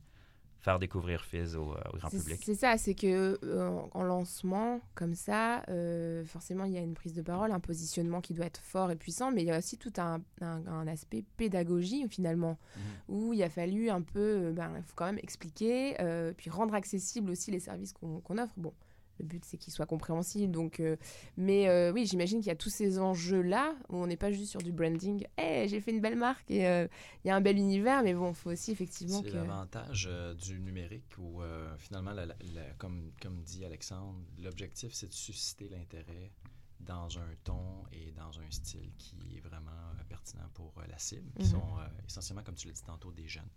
faire 0.59 0.79
découvrir 0.79 1.23
Fizz 1.23 1.55
au, 1.57 1.73
au 1.93 1.97
grand 1.97 2.09
public. 2.09 2.39
C'est 2.43 2.55
ça, 2.55 2.75
c'est 2.77 2.95
que 2.95 3.37
euh, 3.43 3.67
en- 3.69 3.89
en 3.93 4.03
lancement, 4.03 4.79
comme 4.95 5.13
ça, 5.13 5.61
euh, 5.69 6.25
forcément, 6.25 6.63
il 6.65 6.71
y 6.73 6.77
a 6.77 6.81
une 6.81 6.95
prise 6.95 7.13
de 7.13 7.21
parole, 7.21 7.51
un 7.51 7.59
positionnement 7.59 8.19
qui 8.21 8.33
doit 8.33 8.47
être 8.47 8.61
fort 8.61 8.89
et 8.89 8.95
puissant, 8.95 9.31
mais 9.31 9.41
il 9.43 9.47
y 9.47 9.51
a 9.51 9.57
aussi 9.59 9.77
tout 9.77 9.93
un, 9.97 10.21
un- 10.41 10.65
un 10.65 10.87
aspect 10.87 11.23
pédagogie, 11.37 12.07
finalement, 12.09 12.57
Mhm. 12.77 12.81
où 13.15 13.33
il 13.33 13.43
a 13.43 13.49
fallu 13.49 13.89
un 13.91 14.01
peu, 14.01 14.19
euh, 14.47 14.51
ben, 14.53 14.81
faut 14.87 14.93
quand 14.95 15.05
même 15.05 15.19
expliquer, 15.21 16.01
euh, 16.01 16.33
puis 16.35 16.49
rendre 16.49 16.73
accessibles 16.73 17.29
aussi 17.29 17.51
les 17.51 17.59
services 17.59 17.93
qu'on 17.93 18.37
offre. 18.39 18.53
Bon, 18.57 18.73
le 19.19 19.25
but, 19.25 19.43
c'est 19.45 19.57
qu'ils 19.57 19.73
soient 19.73 19.85
compréhensibles, 19.85 20.51
donc... 20.51 20.79
euh, 20.79 20.95
mais 21.37 21.67
euh, 21.69 21.91
oui, 21.93 22.05
j'imagine 22.05 22.39
qu'il 22.39 22.47
y 22.47 22.51
a 22.51 22.55
tous 22.55 22.69
ces 22.69 22.99
enjeux-là, 22.99 23.75
où 23.89 23.97
on 23.97 24.07
n'est 24.07 24.17
pas 24.17 24.31
juste 24.31 24.51
sur 24.51 24.61
du 24.61 24.71
branding. 24.71 25.25
«Hey, 25.37 25.67
j'ai 25.69 25.79
fait 25.81 25.91
une 25.91 26.01
belle 26.01 26.17
marque, 26.17 26.49
et 26.51 26.67
euh, 26.67 26.87
il 27.23 27.27
y 27.29 27.31
a 27.31 27.35
un 27.35 27.41
bel 27.41 27.57
univers, 27.57 28.03
mais 28.03 28.13
bon, 28.13 28.29
il 28.29 28.35
faut 28.35 28.51
aussi 28.51 28.71
effectivement 28.71 29.21
C'est 29.21 29.29
que... 29.29 29.35
l'avantage 29.35 30.09
du 30.43 30.59
numérique 30.59 31.17
où 31.17 31.41
finalement, 31.77 32.11
la- 32.11 32.25
la- 32.25 32.35
la- 32.53 32.71
comme, 32.77 33.11
comme 33.21 33.41
dit 33.41 33.63
Alexandre, 33.65 34.19
l'objectif 34.43 34.93
c'est 34.93 35.07
de 35.07 35.13
susciter 35.13 35.69
l'intérêt 35.69 36.31
dans 36.79 37.17
un 37.17 37.27
ton 37.43 37.83
et 37.91 38.11
dans 38.11 38.39
un 38.39 38.51
style 38.51 38.91
qui 38.97 39.37
est 39.37 39.39
vraiment 39.39 39.71
pertinent 40.09 40.49
pour 40.53 40.73
la 40.87 40.97
cible, 40.99 41.31
qui 41.39 41.45
Mhm. 41.45 41.51
sont 41.51 41.63
essentiellement, 42.07 42.43
comme 42.43 42.55
tu 42.55 42.67
l'as 42.67 42.73
dit 42.73 42.83
tantôt, 42.83 43.11
des 43.11 43.27
jeunes. 43.27 43.49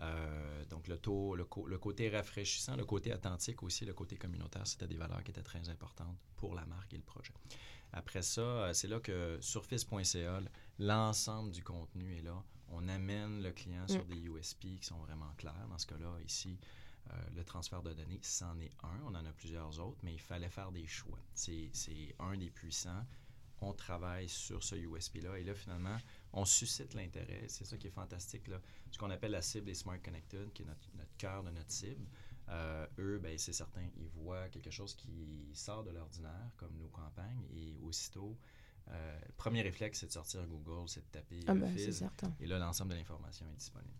Euh, 0.00 0.64
donc 0.66 0.88
le 0.88 0.96
taux, 0.98 1.34
le, 1.36 1.44
co- 1.44 1.66
le 1.66 1.78
côté 1.78 2.08
rafraîchissant, 2.08 2.76
le 2.76 2.84
côté 2.84 3.12
authentique 3.12 3.62
aussi, 3.62 3.84
le 3.84 3.92
côté 3.94 4.16
communautaire, 4.16 4.66
c'était 4.66 4.88
des 4.88 4.96
valeurs 4.96 5.22
qui 5.22 5.30
étaient 5.30 5.42
très 5.42 5.68
importantes 5.68 6.16
pour 6.36 6.54
la 6.54 6.64
marque 6.66 6.92
et 6.94 6.96
le 6.96 7.02
projet. 7.02 7.32
Après 7.92 8.22
ça, 8.22 8.40
euh, 8.40 8.72
c'est 8.72 8.88
là 8.88 9.00
que 9.00 9.38
sur 9.40 9.64
fils.ca, 9.66 10.40
l'ensemble 10.78 11.52
du 11.52 11.62
contenu 11.62 12.16
est 12.16 12.22
là. 12.22 12.42
On 12.68 12.88
amène 12.88 13.42
le 13.42 13.52
client 13.52 13.86
sur 13.86 14.04
des 14.06 14.16
USP 14.22 14.60
qui 14.80 14.86
sont 14.86 14.96
vraiment 14.98 15.30
clairs. 15.36 15.66
Dans 15.68 15.76
ce 15.78 15.86
cas-là, 15.86 16.16
ici, 16.24 16.58
euh, 17.10 17.14
le 17.34 17.44
transfert 17.44 17.82
de 17.82 17.92
données, 17.92 18.18
c'en 18.22 18.58
est 18.60 18.72
un. 18.82 18.98
On 19.04 19.14
en 19.14 19.24
a 19.26 19.32
plusieurs 19.32 19.78
autres, 19.78 19.98
mais 20.02 20.14
il 20.14 20.20
fallait 20.20 20.48
faire 20.48 20.72
des 20.72 20.86
choix. 20.86 21.18
C'est 21.34 21.70
un 22.18 22.36
des 22.38 22.50
puissants. 22.50 23.04
On 23.64 23.72
travaille 23.72 24.28
sur 24.28 24.62
ce 24.62 24.74
USP-là 24.74 25.38
et 25.38 25.44
là, 25.44 25.54
finalement, 25.54 25.96
on 26.32 26.44
suscite 26.44 26.94
l'intérêt. 26.94 27.44
C'est 27.48 27.64
ça 27.64 27.76
qui 27.76 27.86
est 27.86 27.90
fantastique. 27.90 28.48
Là. 28.48 28.60
Ce 28.90 28.98
qu'on 28.98 29.10
appelle 29.10 29.30
la 29.30 29.40
cible 29.42 29.66
des 29.66 29.74
Smart 29.74 30.00
Connected, 30.02 30.52
qui 30.52 30.62
est 30.62 30.66
notre, 30.66 30.88
notre 30.96 31.16
cœur 31.16 31.44
de 31.44 31.50
notre 31.50 31.70
cible. 31.70 32.04
Euh, 32.48 32.86
eux, 32.98 33.18
ben, 33.22 33.38
c'est 33.38 33.52
certain, 33.52 33.86
ils 33.96 34.08
voient 34.08 34.48
quelque 34.48 34.70
chose 34.70 34.94
qui 34.94 35.48
sort 35.54 35.84
de 35.84 35.90
l'ordinaire, 35.90 36.50
comme 36.56 36.76
nos 36.76 36.88
campagnes, 36.88 37.46
et 37.54 37.76
aussitôt, 37.82 38.36
euh, 38.88 39.20
le 39.24 39.32
premier 39.34 39.62
réflexe, 39.62 40.00
c'est 40.00 40.08
de 40.08 40.12
sortir 40.12 40.44
Google, 40.48 40.88
c'est 40.88 41.00
de 41.00 41.10
taper 41.12 41.40
Ah 41.46 41.52
euh, 41.52 41.68
Fizz, 41.68 41.98
certain. 41.98 42.34
et 42.40 42.46
là, 42.46 42.58
l'ensemble 42.58 42.90
de 42.90 42.96
l'information 42.96 43.46
est 43.48 43.56
disponible. 43.56 43.94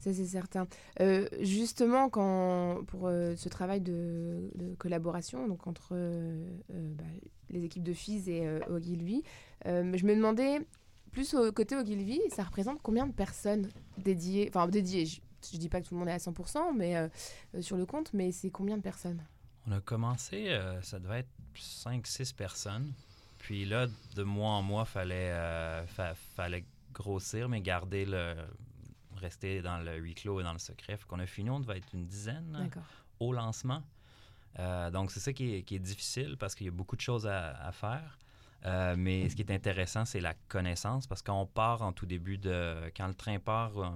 Ça, 0.00 0.12
c'est 0.12 0.26
certain. 0.26 0.66
Euh, 1.00 1.28
justement, 1.40 2.08
quand, 2.08 2.82
pour 2.88 3.06
euh, 3.06 3.36
ce 3.36 3.48
travail 3.48 3.80
de, 3.80 4.50
collaboration 4.78 5.46
donc 5.46 5.66
entre 5.68 5.90
euh, 5.92 6.44
bah, 6.68 7.04
les 7.50 7.64
équipes 7.64 7.84
de 7.84 7.92
FIS 7.92 8.28
et 8.28 8.48
Ogilvy, 8.68 9.22
je 9.64 10.04
me 10.04 10.14
demandais, 10.16 10.60
plus 11.12 11.34
au 11.34 11.52
côté 11.52 11.76
Ogilvy, 11.76 12.20
ça 12.30 12.42
représente 12.42 12.80
combien 12.82 13.06
de 13.06 13.12
personnes 13.12 13.68
dédiées? 13.98 14.48
Enfin, 14.48 14.66
dédiées, 14.66 15.06
je, 15.06 15.20
je 15.52 15.58
dis 15.58 15.68
pas 15.68 15.80
que 15.80 15.86
tout 15.86 15.94
le 15.94 16.00
monde 16.00 16.08
est 16.08 16.12
à 16.12 16.18
100%, 16.18 16.74
mais 16.74 16.96
sur 17.60 17.76
le 17.76 17.86
compte, 17.86 18.12
mais 18.12 18.32
c'est 18.32 18.50
combien 18.50 18.76
de 18.76 18.82
personnes? 18.82 19.22
On 19.68 19.72
a 19.72 19.80
commencé, 19.80 20.58
ça 20.82 20.98
devait 20.98 21.20
être 21.20 21.30
5-6 21.54 22.34
personnes. 22.34 22.92
Puis 23.38 23.66
là, 23.66 23.86
de 24.16 24.22
mois 24.22 24.50
en 24.50 24.62
mois, 24.62 24.84
fallait, 24.84 25.32
fa- 25.86 26.14
fallait 26.14 26.64
grossir, 26.92 27.48
mais 27.48 27.60
garder 27.60 28.04
le. 28.04 28.34
Rester 29.22 29.62
dans 29.62 29.78
le 29.78 29.96
huis 29.96 30.14
clos 30.14 30.40
et 30.40 30.42
dans 30.44 30.52
le 30.52 30.58
secret. 30.58 30.96
Fait 30.96 31.06
qu'on 31.06 31.18
a 31.20 31.26
fini, 31.26 31.48
on 31.50 31.60
devait 31.60 31.78
être 31.78 31.92
une 31.94 32.06
dizaine 32.06 32.52
D'accord. 32.58 32.82
au 33.20 33.32
lancement. 33.32 33.82
Euh, 34.58 34.90
donc, 34.90 35.10
c'est 35.10 35.20
ça 35.20 35.32
qui 35.32 35.54
est, 35.54 35.62
qui 35.62 35.76
est 35.76 35.78
difficile 35.78 36.36
parce 36.38 36.54
qu'il 36.54 36.66
y 36.66 36.68
a 36.68 36.72
beaucoup 36.72 36.96
de 36.96 37.00
choses 37.00 37.26
à, 37.26 37.50
à 37.66 37.72
faire. 37.72 38.18
Euh, 38.64 38.94
mais 38.96 39.28
ce 39.28 39.34
qui 39.34 39.42
est 39.42 39.50
intéressant, 39.50 40.04
c'est 40.04 40.20
la 40.20 40.34
connaissance 40.48 41.06
parce 41.06 41.22
qu'on 41.22 41.46
part 41.46 41.82
en 41.82 41.92
tout 41.92 42.06
début 42.06 42.38
de. 42.38 42.90
Quand 42.96 43.08
le 43.08 43.14
train 43.14 43.38
part 43.40 43.76
euh, 43.78 43.88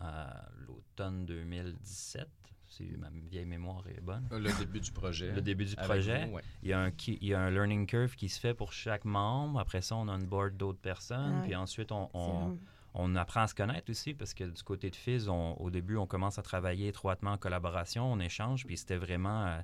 à 0.00 0.46
l'automne 0.66 1.24
2017, 1.26 2.28
si 2.68 2.84
ma 2.98 3.08
vieille 3.30 3.46
mémoire 3.46 3.82
est 3.88 4.00
bonne, 4.00 4.28
Le 4.30 4.56
début 4.58 4.80
du 4.80 4.92
projet. 4.92 5.32
le 5.32 5.40
début 5.40 5.64
du 5.64 5.74
projet, 5.74 6.26
vous, 6.26 6.34
ouais. 6.34 6.42
il 6.62 6.68
y, 6.68 6.72
a 6.72 6.80
un, 6.80 6.90
qui- 6.90 7.18
il 7.20 7.28
y 7.28 7.34
a 7.34 7.40
un 7.40 7.50
learning 7.50 7.86
curve 7.86 8.14
qui 8.14 8.28
se 8.28 8.38
fait 8.38 8.54
pour 8.54 8.72
chaque 8.72 9.04
membre. 9.04 9.58
Après 9.58 9.80
ça, 9.80 9.96
on 9.96 10.06
on 10.08 10.18
board 10.18 10.56
d'autres 10.56 10.78
personnes. 10.80 11.32
Ah 11.36 11.40
ouais. 11.40 11.46
Puis 11.46 11.56
ensuite, 11.56 11.90
on, 11.90 12.08
C'est 12.12 12.60
on, 12.94 13.14
apprend 13.16 13.42
à 13.42 13.46
se 13.46 13.54
connaître 13.54 13.90
aussi 13.90 14.14
parce 14.14 14.34
que 14.34 14.44
du 14.44 14.62
côté 14.62 14.90
de 14.90 14.96
Fizz, 14.96 15.28
on- 15.28 15.54
au 15.54 15.70
début, 15.70 15.96
on 15.96 16.06
commence 16.06 16.38
à 16.38 16.42
travailler 16.42 16.88
étroitement 16.88 17.32
en 17.32 17.38
collaboration, 17.38 18.10
on 18.10 18.18
échange, 18.20 18.66
puis 18.66 18.76
c'était 18.76 18.96
vraiment 18.96 19.46
euh, 19.46 19.60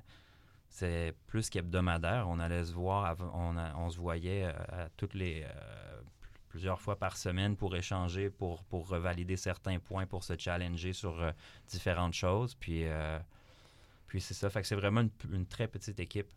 c'est 0.69 1.15
plus 1.27 1.49
qu'hebdomadaire. 1.49 2.27
On 2.29 2.39
allait 2.39 2.65
se 2.65 2.73
voir, 2.73 3.15
on, 3.33 3.89
se 3.89 3.97
voyait 3.97 4.45
euh, 4.45 4.87
toutes 4.97 5.13
les 5.13 5.43
euh, 5.43 6.01
plusieurs 6.49 6.81
fois 6.81 6.97
par 6.97 7.17
semaine 7.17 7.55
pour 7.55 7.75
échanger, 7.75 8.29
pour, 8.29 8.63
pour 8.65 8.87
revalider 8.87 9.37
certains 9.37 9.79
points, 9.79 10.05
pour 10.05 10.23
se 10.23 10.37
challenger 10.37 10.93
sur 10.93 11.33
différentes 11.67 12.13
choses. 12.13 12.55
Puis, 12.55 12.85
puis 14.07 14.21
c'est 14.21 14.33
ça. 14.33 14.49
Fait 14.49 14.63
c'est 14.63 14.75
vraiment 14.75 15.03
une 15.31 15.45
très 15.45 15.67
petite 15.67 15.99
équipe. 15.99 16.27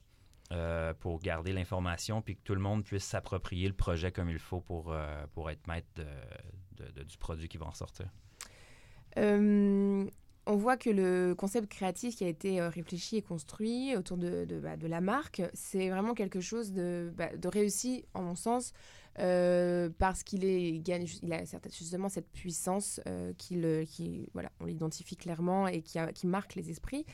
Euh, 0.52 0.92
pour 0.94 1.20
garder 1.20 1.52
l'information 1.52 2.22
puis 2.22 2.36
que 2.36 2.42
tout 2.42 2.54
le 2.54 2.60
monde 2.60 2.84
puisse 2.84 3.04
s'approprier 3.04 3.68
le 3.68 3.74
projet 3.74 4.10
comme 4.12 4.28
il 4.30 4.38
faut 4.38 4.60
pour, 4.60 4.92
euh, 4.92 5.24
pour 5.32 5.50
être 5.50 5.66
maître 5.66 5.88
de- 5.96 7.02
du 7.04 7.18
produit 7.18 7.48
qui 7.48 7.56
va 7.58 7.66
en 7.66 7.74
sortir. 7.74 8.06
Euh, 9.16 10.06
on 10.46 10.56
voit 10.56 10.76
que 10.76 10.90
le 10.90 11.34
concept 11.34 11.68
créatif 11.68 12.16
qui 12.16 12.24
a 12.24 12.28
été 12.28 12.60
réfléchi 12.62 13.16
et 13.16 13.22
construit 13.22 13.94
autour 13.96 14.16
de, 14.16 14.46
bah, 14.62 14.76
la 14.80 15.00
marque, 15.00 15.42
c'est 15.52 15.90
vraiment 15.90 16.14
quelque 16.14 16.40
chose 16.40 16.72
de, 16.72 17.12
bah, 17.16 17.28
réussi, 17.44 18.04
en 18.14 18.22
mon 18.22 18.34
sens, 18.34 18.72
parce 19.14 20.22
qu'il 20.24 20.44
il 20.44 20.82
il 20.88 21.32
a 21.32 21.44
justement 21.70 22.08
cette 22.08 22.30
puissance 22.32 23.00
euh, 23.06 23.32
qui, 23.36 24.26
voilà, 24.32 24.50
on 24.60 24.64
l'identifie 24.64 25.16
clairement 25.16 25.68
et 25.68 25.82
qui, 25.82 25.98
qui 26.14 26.26
marque 26.26 26.54
les 26.54 26.70
esprits. 26.70 27.04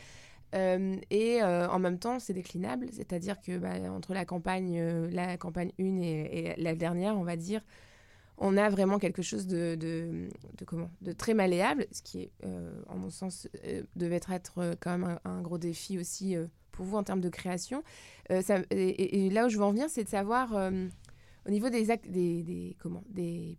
Euh, 0.57 0.97
et 1.11 1.43
euh, 1.43 1.69
en 1.69 1.79
même 1.79 1.99
temps, 1.99 2.19
c'est 2.19 2.33
déclinable, 2.33 2.87
c'est-à-dire 2.93 3.41
que 3.41 3.59
bah, 3.59 3.75
entre 3.91 4.15
la 4.15 4.25
campagne, 4.25 4.79
euh, 4.79 5.09
la 5.11 5.37
campagne 5.37 5.73
1 5.79 6.01
et, 6.01 6.55
la 6.57 6.75
dernière, 6.75 7.17
on 7.19 7.25
va 7.25 7.37
dire, 7.37 7.61
on 8.39 8.57
a 8.57 8.69
vraiment 8.69 8.99
quelque 8.99 9.23
chose 9.23 9.47
de, 9.47 10.29
comment, 10.67 10.91
de 11.01 11.13
très 11.13 11.35
malléable, 11.35 11.87
ce 11.91 12.03
qui, 12.03 12.21
est, 12.21 12.33
en 12.89 12.97
mon 12.97 13.09
sens, 13.09 13.49
devait 13.97 14.21
être 14.31 14.77
quand 14.79 14.99
même 14.99 15.19
un, 15.25 15.41
gros 15.41 15.57
défi 15.57 15.99
aussi 15.99 16.37
pour 16.71 16.85
vous 16.85 16.99
en 16.99 17.03
termes 17.03 17.23
de 17.23 17.31
création. 17.31 17.83
Et, 18.29 19.31
là 19.31 19.47
où 19.47 19.49
je 19.49 19.57
veux 19.57 19.65
en 19.65 19.71
venir, 19.71 19.89
c'est 19.89 20.05
de 20.05 20.11
savoir, 20.11 20.53
au 20.53 21.51
niveau 21.51 21.71
des, 21.71 22.77
comment, 22.79 23.05
des, 23.09 23.59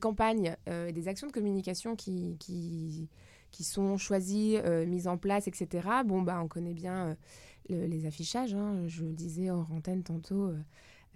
campagnes, 0.00 0.54
et 0.68 0.92
des 0.92 1.08
actions 1.08 1.26
de 1.26 1.32
communication 1.32 1.96
qui, 1.96 3.08
qui 3.54 3.62
sont 3.64 3.96
choisies, 3.96 4.56
euh, 4.58 4.84
mises 4.84 5.06
en 5.06 5.16
place, 5.16 5.46
etc. 5.46 5.88
Bon, 6.04 6.20
bah, 6.22 6.40
on 6.42 6.48
connaît 6.48 6.74
bien 6.74 6.96
euh, 7.06 7.14
le- 7.70 7.86
les 7.86 8.04
affichages. 8.06 8.52
hein. 8.54 8.82
Je 8.88 9.04
le 9.04 9.12
disais 9.12 9.50
en 9.50 9.66
antenne 9.72 10.02
tantôt. 10.02 10.48
euh, 10.48 10.58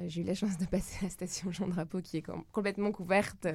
J'ai 0.06 0.20
eu 0.20 0.24
la 0.24 0.34
chance 0.34 0.56
de 0.58 0.64
passer 0.66 0.98
à 1.00 1.04
la 1.06 1.10
station 1.10 1.50
Jean 1.50 1.66
Drapeau 1.66 2.00
qui 2.00 2.18
est 2.18 2.22
com- 2.22 2.44
complètement 2.52 2.92
couverte 2.92 3.48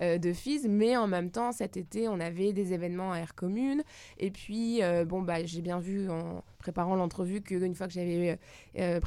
de 0.00 0.32
FIS, 0.32 0.66
mais 0.68 0.96
en 0.96 1.06
même 1.06 1.30
temps, 1.30 1.52
cet 1.52 1.76
été, 1.76 2.08
on 2.08 2.18
avait 2.18 2.52
des 2.52 2.72
événements 2.72 3.12
à 3.12 3.18
air 3.18 3.36
commune. 3.36 3.80
Et 4.18 4.32
puis, 4.32 4.80
bon, 5.06 5.22
bah, 5.22 5.44
j'ai 5.44 5.62
bien 5.62 5.78
vu 5.78 6.10
en 6.10 6.42
préparant 6.58 6.96
l'entrevue 6.96 7.42
qu'une 7.42 7.76
fois 7.76 7.86
que 7.86 7.92
j'avais 7.92 8.40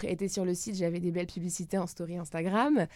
été 0.03 0.29
sur 0.29 0.45
le 0.45 0.53
site, 0.53 0.75
j'avais 0.75 1.01
des 1.01 1.11
belles 1.11 1.27
publicités 1.27 1.77
en 1.77 1.87
story 1.87 2.15
Instagram. 2.17 2.87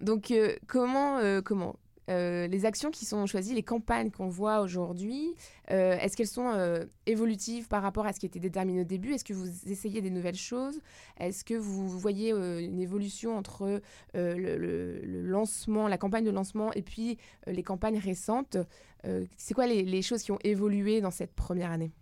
Donc, 0.00 0.32
comment, 0.66 1.20
comment 1.44 1.76
euh, 2.10 2.46
les 2.46 2.66
actions 2.66 2.90
qui 2.90 3.04
sont 3.04 3.26
choisies, 3.26 3.54
les 3.54 3.62
campagnes 3.62 4.10
qu'on 4.10 4.28
voit 4.28 4.60
aujourd'hui, 4.60 5.34
euh, 5.70 5.96
est-ce 5.98 6.16
qu'elles 6.16 6.26
sont 6.26 6.52
euh, 6.54 6.84
évolutives 7.06 7.68
par 7.68 7.82
rapport 7.82 8.06
à 8.06 8.12
ce 8.12 8.20
qui 8.20 8.26
était 8.26 8.40
déterminé 8.40 8.82
au 8.82 8.84
début? 8.84 9.12
Est-ce 9.12 9.24
que 9.24 9.32
vous 9.32 9.48
essayez 9.70 10.00
des 10.00 10.10
nouvelles 10.10 10.34
choses? 10.34 10.80
Est-ce 11.18 11.44
que 11.44 11.54
vous 11.54 11.88
voyez 11.88 12.30
une 12.30 12.80
évolution 12.80 13.36
entre 13.36 13.80
le, 14.14 15.00
lancement, 15.04 15.88
la 15.88 15.98
campagne 15.98 16.24
de 16.24 16.30
lancement 16.30 16.72
et 16.72 16.82
puis 16.82 17.18
les 17.46 17.62
campagnes 17.62 17.98
récentes? 17.98 18.56
C'est 19.36 19.54
quoi 19.54 19.66
les 19.66 20.02
choses 20.02 20.22
qui 20.22 20.32
ont 20.32 20.38
évolué 20.44 21.00
dans 21.00 21.10
cette 21.10 21.34
première 21.34 21.70
année? 21.70 21.92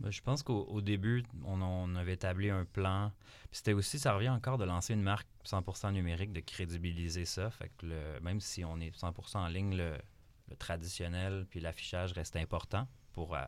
Ben, 0.00 0.12
je 0.12 0.22
pense 0.22 0.42
qu'au 0.44 0.64
au 0.64 0.80
début, 0.80 1.24
on, 1.44 1.94
avait 1.96 2.14
établi 2.14 2.50
un 2.50 2.64
plan. 2.64 3.12
C'était 3.50 3.72
aussi, 3.72 3.98
ça 3.98 4.12
revient 4.14 4.28
encore 4.28 4.56
de 4.56 4.64
lancer 4.64 4.94
une 4.94 5.02
marque 5.02 5.26
100% 5.44 5.92
numérique, 5.92 6.32
de 6.32 6.40
crédibiliser 6.40 7.24
ça. 7.24 7.50
Fait 7.50 7.70
que 7.78 7.86
le- 7.86 8.20
même 8.20 8.40
si 8.40 8.64
on 8.64 8.78
est 8.80 8.96
100% 8.96 9.38
en 9.38 9.48
ligne, 9.48 9.76
le, 9.76 9.96
traditionnel 10.58 11.46
puis 11.50 11.60
l'affichage 11.60 12.12
reste 12.12 12.34
important 12.34 12.88
pour, 13.12 13.36
euh, 13.36 13.44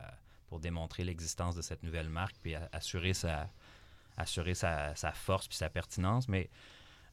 pour 0.49 0.59
démontrer 0.59 1.03
l'existence 1.03 1.55
de 1.55 1.63
cette 1.63 1.81
nouvelle 1.81 2.09
marque 2.09 2.35
puis 2.43 2.53
assurer 2.53 3.15
sa, 3.15 3.49
assurer 4.17 4.53
sa, 4.53 4.93
force 5.13 5.47
puis 5.47 5.57
sa 5.57 5.69
pertinence. 5.69 6.27
Mais 6.27 6.49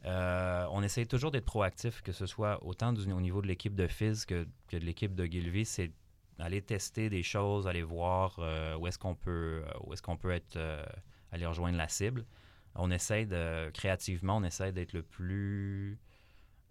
euh, 0.04 0.66
on 0.71 0.83
essaye 0.83 1.07
toujours 1.07 1.30
d'être 1.30 1.47
proactif, 1.47 2.02
que 2.02 2.12
ce 2.12 2.26
soit 2.26 2.62
autant 2.64 2.95
au 2.95 3.21
niveau 3.21 3.40
de 3.40 3.47
l'équipe 3.47 3.75
de 3.75 3.87
Fizz 3.87 4.26
que, 4.26 4.47
de 4.73 4.78
l'équipe 4.78 5.14
de 5.14 5.25
Gilvy. 5.25 5.64
Aller 6.38 6.62
tester 6.62 7.11
des 7.11 7.23
choses, 7.23 7.66
aller 7.66 7.83
voir 7.83 8.37
euh, 8.38 8.76
où 8.76 8.87
est-ce 8.87 8.99
qu'on 8.99 9.14
peut, 9.14 9.64
où 9.85 9.92
est-ce 9.92 10.02
qu'on 10.02 10.16
peut 10.16 10.30
être, 10.30 10.57
euh, 10.57 10.85
aller 11.33 11.47
rejoindre 11.47 11.76
la 11.76 11.88
cible. 11.88 12.25
On 12.75 12.90
essaie 12.90 13.26
de, 13.26 13.71
créativement, 13.71 14.37
on 14.37 14.45
essaie 14.45 14.73
d'être 14.73 14.92
le 14.92 15.02
plus 15.02 15.99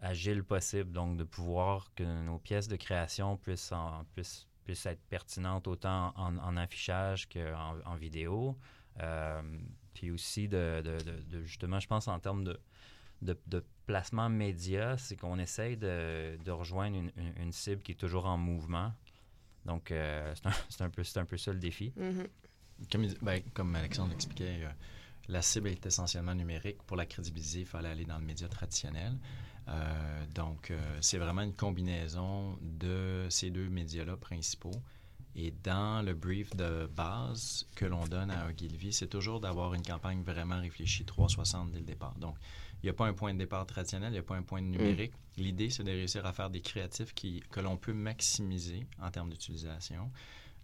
agile 0.02 0.44
possible, 0.44 0.92
donc 0.92 1.18
de 1.18 1.24
pouvoir 1.24 1.92
que 1.96 2.04
nos 2.04 2.40
pièces 2.40 2.68
de 2.68 2.76
création 2.76 3.38
puissent, 3.38 3.72
en, 3.72 4.06
puissent, 4.14 4.48
puissent 4.64 4.86
être 4.86 5.02
pertinentes 5.10 5.68
autant 5.68 6.14
en, 6.16 6.58
affichage 6.58 7.28
qu'en 7.28 7.80
en 7.86 7.96
vidéo. 7.96 8.58
Euh, 9.00 9.42
puis 9.94 10.12
aussi, 10.12 10.48
de, 10.48 10.82
justement, 11.44 11.80
je 11.80 11.88
pense 11.88 12.08
en 12.08 12.20
termes 12.20 12.44
de, 12.44 13.64
placement 13.86 14.30
média, 14.30 14.98
c'est 14.98 15.16
qu'on 15.16 15.40
essaye 15.40 15.78
de, 15.78 16.52
rejoindre 16.52 17.10
une, 17.38 17.52
cible 17.52 17.82
qui 17.82 17.94
est 17.94 17.96
toujours 17.96 18.26
en 18.26 18.38
mouvement. 18.38 18.94
Donc, 19.68 19.92
euh, 19.92 20.34
c'est 20.70 20.82
un, 20.82 20.86
un, 20.86 21.22
un 21.22 21.26
peu 21.26 21.38
ça 21.38 21.52
le 21.52 21.60
défi. 21.60 21.94
Mm-hmm. 22.00 22.90
comme, 22.92 23.08
ben, 23.22 23.42
comme, 23.54 23.76
Alexandre 23.76 24.12
l'expliquait, 24.12 24.64
euh, 24.64 24.70
la 25.28 25.42
cible 25.42 25.68
est 25.68 25.86
essentiellement 25.86 26.34
numérique. 26.34 26.82
Pour 26.84 26.98
la 26.98 27.06
crédibiliser, 27.06 27.60
il 27.60 27.66
fallait 27.66 27.90
aller 27.90 28.06
dans 28.06 28.18
le 28.18 28.26
média 28.26 28.48
traditionnel. 28.48 29.14
Euh, 29.68 30.26
donc, 30.34 30.72
c'est 31.02 31.18
vraiment 31.18 31.42
une 31.42 31.54
combinaison 31.54 32.58
de 32.62 33.28
ces 33.30 33.50
deux 33.50 33.68
médias-là 33.68 34.16
principaux. 34.16 34.72
Et 35.36 35.54
dans 35.64 36.04
le 36.04 36.14
brief 36.16 36.56
de 36.56 36.88
base 36.88 37.68
que 37.76 37.86
l'on 37.86 38.06
donne 38.06 38.32
à 38.32 38.48
Ogilvy, 38.48 38.94
c'est 38.94 39.08
toujours 39.08 39.40
d'avoir 39.42 39.74
une 39.74 39.84
campagne 39.84 40.24
vraiment 40.24 40.60
réfléchie 40.60 41.06
360 41.06 41.74
dès 41.74 41.80
le 41.80 41.86
départ. 41.86 42.16
Donc, 42.16 42.38
il 42.84 42.86
n'y 42.86 42.90
a 42.90 42.94
pas 42.94 43.06
un 43.08 43.14
point 43.14 43.34
de 43.34 43.40
départ 43.40 43.66
traditionnel, 43.66 44.10
il 44.10 44.14
n'y 44.14 44.20
a 44.20 44.24
pas 44.24 44.36
un 44.36 44.44
point 44.44 44.62
de 44.62 44.68
numérique. 44.68 45.14
Mm. 45.14 45.42
L'idée, 45.42 45.70
c'est 45.70 45.84
de 45.84 45.92
réussir 45.92 46.26
à 46.26 46.34
faire 46.34 46.50
des 46.50 46.62
créatifs 46.62 47.14
qui, 47.14 47.42
que 47.52 47.60
l'on 47.60 47.78
peut 47.78 47.94
maximiser 47.94 48.88
en 49.02 49.10
termes 49.12 49.30
d'utilisation. 49.30 50.12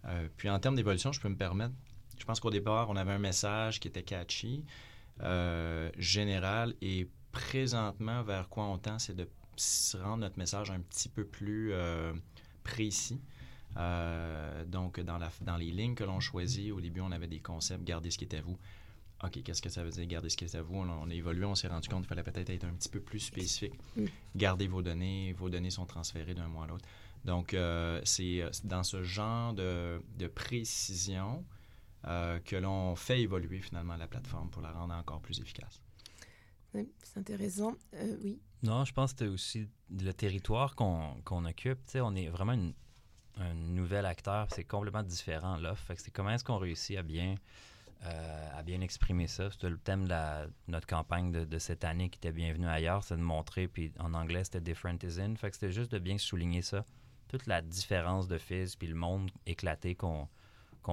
Euh, 0.04 0.28
puis 0.36 0.50
en 0.50 0.58
termes 0.58 0.76
d'évolution, 0.76 1.12
je 1.12 1.20
peux 1.20 1.28
me 1.28 1.36
permettre, 1.36 1.74
je 2.18 2.24
pense 2.24 2.40
qu'au 2.40 2.50
départ, 2.50 2.90
on 2.90 2.96
avait 2.96 3.12
un 3.12 3.18
message 3.18 3.80
qui 3.80 3.88
était 3.88 4.02
catchy, 4.02 4.64
euh, 5.22 5.90
général, 5.96 6.74
et 6.82 7.08
présentement, 7.32 8.22
vers 8.22 8.48
quoi 8.48 8.64
on 8.64 8.78
tend, 8.78 8.98
c'est 8.98 9.14
de 9.14 9.28
rendre 10.02 10.18
notre 10.18 10.38
message 10.38 10.70
un 10.70 10.80
petit 10.80 11.08
peu 11.08 11.24
plus 11.24 11.72
euh, 11.72 12.12
précis. 12.62 13.20
Euh, 13.76 14.64
donc, 14.64 15.00
dans, 15.00 15.18
la, 15.18 15.30
dans 15.40 15.56
les 15.56 15.70
lignes 15.70 15.94
que 15.94 16.04
l'on 16.04 16.20
choisit, 16.20 16.72
au 16.72 16.80
début, 16.80 17.00
on 17.00 17.12
avait 17.12 17.26
des 17.26 17.40
concepts, 17.40 17.84
gardez 17.84 18.10
ce 18.10 18.18
qui 18.18 18.24
est 18.24 18.34
à 18.34 18.40
vous. 18.40 18.58
OK, 19.22 19.42
qu'est-ce 19.42 19.62
que 19.62 19.68
ça 19.68 19.82
veut 19.82 19.90
dire, 19.90 20.06
gardez 20.06 20.28
ce 20.28 20.36
qui 20.36 20.44
est 20.44 20.54
à 20.54 20.62
vous? 20.62 20.76
On, 20.76 21.08
a 21.08 21.14
évolué, 21.14 21.44
on 21.44 21.54
s'est 21.54 21.68
rendu 21.68 21.88
compte 21.88 22.00
qu'il 22.00 22.08
fallait 22.08 22.22
peut-être 22.22 22.50
être 22.50 22.64
un 22.64 22.74
petit 22.74 22.88
peu 22.88 23.00
plus 23.00 23.20
spécifique. 23.20 23.74
Mm. 23.96 24.04
Gardez 24.36 24.66
vos 24.66 24.82
données, 24.82 25.32
vos 25.32 25.48
données 25.48 25.70
sont 25.70 25.86
transférées 25.86 26.34
d'un 26.34 26.48
mois 26.48 26.64
à 26.64 26.66
l'autre. 26.66 26.84
Donc, 27.24 27.54
euh, 27.54 28.00
c'est 28.04 28.44
dans 28.64 28.82
ce 28.82 29.02
genre 29.02 29.54
de, 29.54 30.02
de 30.18 30.26
précision 30.26 31.44
euh, 32.06 32.38
que 32.40 32.56
l'on 32.56 32.96
fait 32.96 33.22
évoluer 33.22 33.60
finalement 33.60 33.96
la 33.96 34.06
plateforme 34.06 34.50
pour 34.50 34.60
la 34.60 34.72
rendre 34.72 34.94
encore 34.94 35.20
plus 35.20 35.40
efficace. 35.40 35.80
Oui, 36.74 36.90
c'est 37.02 37.20
intéressant. 37.20 37.76
oui. 38.22 38.40
Non, 38.62 38.84
je 38.84 38.92
pense 38.92 39.12
que 39.12 39.18
c'est 39.18 39.28
aussi 39.28 39.68
le 39.90 40.12
territoire 40.12 40.74
qu'on 40.74 41.44
occupe. 41.44 41.78
On 41.96 42.16
est 42.16 42.28
vraiment 42.28 42.52
une, 42.52 42.72
un 43.36 43.54
nouvel 43.54 44.06
acteur, 44.06 44.48
c'est 44.50 44.64
complètement 44.64 45.02
différent 45.02 45.56
l'offre. 45.56 45.92
c'est 45.96 46.10
comment 46.10 46.30
est-ce 46.30 46.44
qu'on 46.44 46.58
réussit 46.58 46.96
à 46.96 47.02
bien, 47.02 47.36
euh, 48.04 48.58
à 48.58 48.62
bien 48.62 48.80
exprimer 48.80 49.26
ça. 49.26 49.50
C'était 49.50 49.70
le 49.70 49.78
thème 49.78 50.06
de 50.06 50.50
notre 50.68 50.86
campagne 50.86 51.32
de, 51.32 51.58
cette 51.58 51.84
année 51.84 52.10
qui 52.10 52.18
était 52.18 52.32
Bienvenue 52.32 52.68
ailleurs, 52.68 53.02
c'est 53.02 53.16
de 53.16 53.22
montrer, 53.22 53.68
puis 53.68 53.92
en 53.98 54.14
anglais 54.14 54.44
c'était 54.44 54.60
Different 54.60 54.98
is 55.02 55.20
in. 55.20 55.36
Fait 55.36 55.50
que 55.50 55.56
c'était 55.56 55.72
juste 55.72 55.92
de 55.92 55.98
bien 55.98 56.18
souligner 56.18 56.62
ça, 56.62 56.84
toute 57.28 57.46
la 57.46 57.62
différence 57.62 58.28
de 58.28 58.38
Fizz, 58.38 58.76
puis 58.76 58.88
le 58.88 58.94
monde 58.94 59.30
éclaté 59.46 59.94
qu'on 59.94 60.28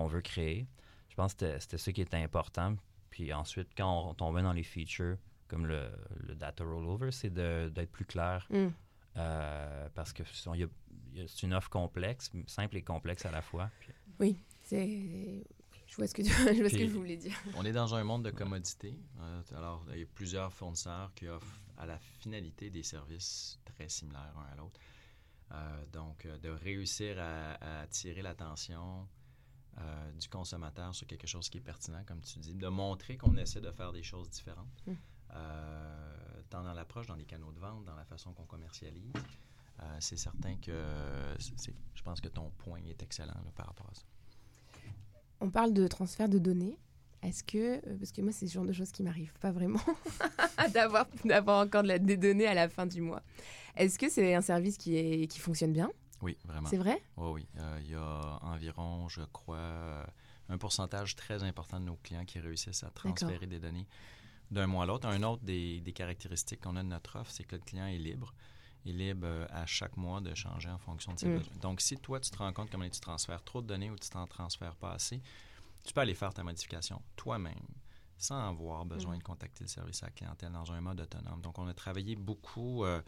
veut 0.08 0.22
créer. 0.22 0.68
Je 1.10 1.16
pense 1.16 1.34
que 1.34 1.60
c'était 1.60 1.78
ça 1.78 1.92
qui 1.92 2.02
était 2.02 2.18
important. 2.18 2.76
Puis 3.10 3.34
ensuite, 3.34 3.70
quand 3.76 4.10
on 4.10 4.14
tombait 4.14 4.42
dans 4.42 4.54
les 4.54 4.64
features, 4.64 5.18
comme 5.50 5.68
le, 5.68 5.92
data 6.36 6.64
rollover, 6.64 7.12
c'est 7.12 7.34
d'être 7.34 7.92
plus 7.92 8.06
clair. 8.06 8.48
Mm. 8.50 8.68
Euh, 9.18 9.90
parce 9.94 10.14
que 10.14 10.24
a 10.24 10.68
c'est 11.28 11.44
une 11.44 11.54
offre 11.54 11.70
complexe, 11.70 12.32
simple 12.48 12.78
et 12.78 12.82
complexe 12.82 13.26
à 13.26 13.32
la 13.32 13.42
fois. 13.42 13.70
Oui, 14.20 14.38
c'est. 14.64 15.44
Je 15.92 15.98
vois 15.98 16.08
ce 16.08 16.14
que, 16.14 16.22
tu... 16.22 16.30
je 16.56 16.62
vois 16.62 16.70
ce 16.70 16.78
que 16.78 16.88
vous 16.88 17.00
voulez 17.00 17.18
dire. 17.18 17.38
On 17.58 17.66
est 17.66 17.74
dans 17.74 17.94
un 17.94 18.04
monde 18.06 18.24
de 18.24 18.32
commodité. 18.32 18.98
Euh, 19.20 19.42
alors, 19.58 19.86
il 19.92 20.00
y 20.00 20.04
a 20.04 20.06
plusieurs 20.06 20.54
fournisseurs 20.54 21.14
qui 21.14 21.28
offrent 21.28 21.60
à 21.78 21.86
la 21.86 22.00
finalité 22.00 22.70
des 22.70 22.82
services 22.82 23.60
très 23.66 23.90
similaires 23.90 24.34
un 24.38 24.54
à 24.54 24.56
l'autre. 24.56 24.80
Euh, 25.52 25.86
donc, 25.92 26.26
euh, 26.26 26.38
de 26.38 26.48
réussir 26.48 27.18
à, 27.20 27.82
attirer 27.82 28.22
l'attention 28.22 29.08
du 30.20 30.28
consommateur 30.28 30.94
sur 30.94 31.08
quelque 31.08 31.26
chose 31.26 31.50
qui 31.50 31.58
est 31.58 31.62
pertinent, 31.62 32.04
comme 32.06 32.22
tu 32.22 32.38
dis, 32.40 32.54
de 32.54 32.68
montrer 32.68 33.18
qu'on 33.18 33.36
essaie 33.38 33.62
de 33.62 33.72
faire 33.72 33.92
des 33.92 34.04
choses 34.04 34.30
différentes, 34.30 34.68
hum. 34.86 34.98
tant 36.50 36.62
dans 36.62 36.74
l'approche, 36.74 37.08
dans 37.08 37.16
les 37.16 37.26
canaux 37.26 37.52
de 37.52 37.60
vente, 37.60 37.86
dans 37.86 37.96
la 37.96 38.04
façon 38.06 38.34
qu'on 38.34 38.46
commercialise. 38.46 39.14
C'est 40.00 40.18
certain 40.18 40.58
que 40.58 40.86
je 41.40 42.02
pense 42.04 42.22
que 42.22 42.28
ton 42.28 42.52
point 42.52 42.84
est 42.84 43.02
excellent 43.02 43.34
par 43.56 43.68
rapport 43.68 43.90
à 43.90 43.96
ça. 43.96 44.04
On 45.42 45.50
parle 45.50 45.74
de 45.74 45.88
transfert 45.88 46.30
de 46.30 46.38
données. 46.38 46.78
Est-ce 47.24 47.44
que, 47.44 47.78
euh, 47.78 47.98
parce 48.00 48.12
que 48.12 48.22
moi, 48.22 48.32
c'est 48.32 48.48
ce 48.48 48.54
genre 48.54 48.66
de 48.66 48.74
choses 48.74 48.92
qui 48.92 49.04
m'arrivent 49.04 49.34
pas 49.40 49.52
vraiment, 49.52 49.82
d'avoir, 50.74 51.08
d'avoir 51.26 51.66
encore 51.66 51.84
de 51.84 51.90
la, 51.90 52.00
des 52.00 52.18
données 52.18 52.48
à 52.48 52.54
la 52.54 52.70
fin 52.70 52.86
du 52.86 53.02
mois. 53.02 53.22
Est-ce 53.76 53.98
que 54.00 54.10
c'est 54.10 54.34
un 54.34 54.42
service 54.42 54.78
qui, 54.78 54.96
est, 54.96 55.28
qui 55.28 55.40
fonctionne 55.40 55.74
bien? 55.74 55.92
Oui, 56.22 56.38
vraiment. 56.46 56.70
C'est 56.70 56.78
vrai? 56.78 57.02
Oui, 57.18 57.32
oui. 57.34 57.48
Euh, 57.60 57.80
il 57.84 57.92
y 57.92 57.96
a 57.96 58.40
environ, 58.44 59.08
je 59.10 59.22
crois, 59.34 60.06
un 60.50 60.58
pourcentage 60.58 61.16
très 61.16 61.44
important 61.44 61.80
de 61.80 61.86
nos 61.86 61.96
clients 61.96 62.26
qui 62.26 62.40
réussissent 62.40 62.84
à 62.84 62.92
transférer 62.92 63.48
des 63.48 63.60
données 63.60 63.88
d'un 64.52 64.68
mois 64.68 64.84
à 64.84 64.86
l'autre. 64.86 65.08
Un 65.08 65.24
autre 65.24 65.44
des, 65.44 65.80
des 65.82 65.94
caractéristiques 65.94 66.62
qu'on 66.62 66.76
a 66.76 66.84
de 66.84 66.90
notre 66.90 67.20
offre, 67.20 67.32
c'est 67.32 67.44
que 67.44 67.56
le 67.56 67.62
client 67.62 67.88
est 67.88 67.98
libre 67.98 68.34
est 68.86 68.94
libre 68.94 69.28
euh, 69.28 69.48
à 69.50 69.66
chaque 69.66 69.98
mois 69.98 70.22
de 70.22 70.34
changer 70.34 70.70
en 70.70 70.78
fonction 70.78 71.14
de 71.14 71.20
ses 71.20 71.28
mm. 71.28 71.38
besoins. 71.38 71.56
Donc, 71.62 71.82
si 71.82 71.98
toi, 71.98 72.20
tu 72.20 72.32
te 72.32 72.38
rends 72.38 72.54
compte 72.54 72.70
comment 72.70 72.90
tu 72.90 73.00
transfères 73.00 73.44
trop 73.44 73.62
de 73.62 73.68
données 73.68 73.90
ou 73.90 73.96
tu 73.96 74.10
t'en 74.10 74.26
transfères 74.28 74.76
pas 74.76 74.92
assez, 74.94 75.22
tu 75.84 75.94
peux 75.94 76.02
aller 76.02 76.14
faire 76.14 76.34
ta 76.34 76.44
modification 76.44 77.02
toi-même 77.16 77.54
sans 78.18 78.50
avoir 78.50 78.86
besoin 78.86 79.16
mm. 79.16 79.20
de 79.20 79.24
contacter 79.24 79.64
le 79.64 79.70
service 79.70 80.04
à 80.04 80.08
la 80.08 80.12
clientèle 80.12 80.52
dans 80.52 80.72
un 80.72 80.82
mode 80.82 81.02
autonome. 81.02 81.42
Donc, 81.42 81.58
on 81.58 81.68
a 81.68 81.74
travaillé 81.74 82.16
beaucoup 82.16 82.84
euh, 82.86 83.02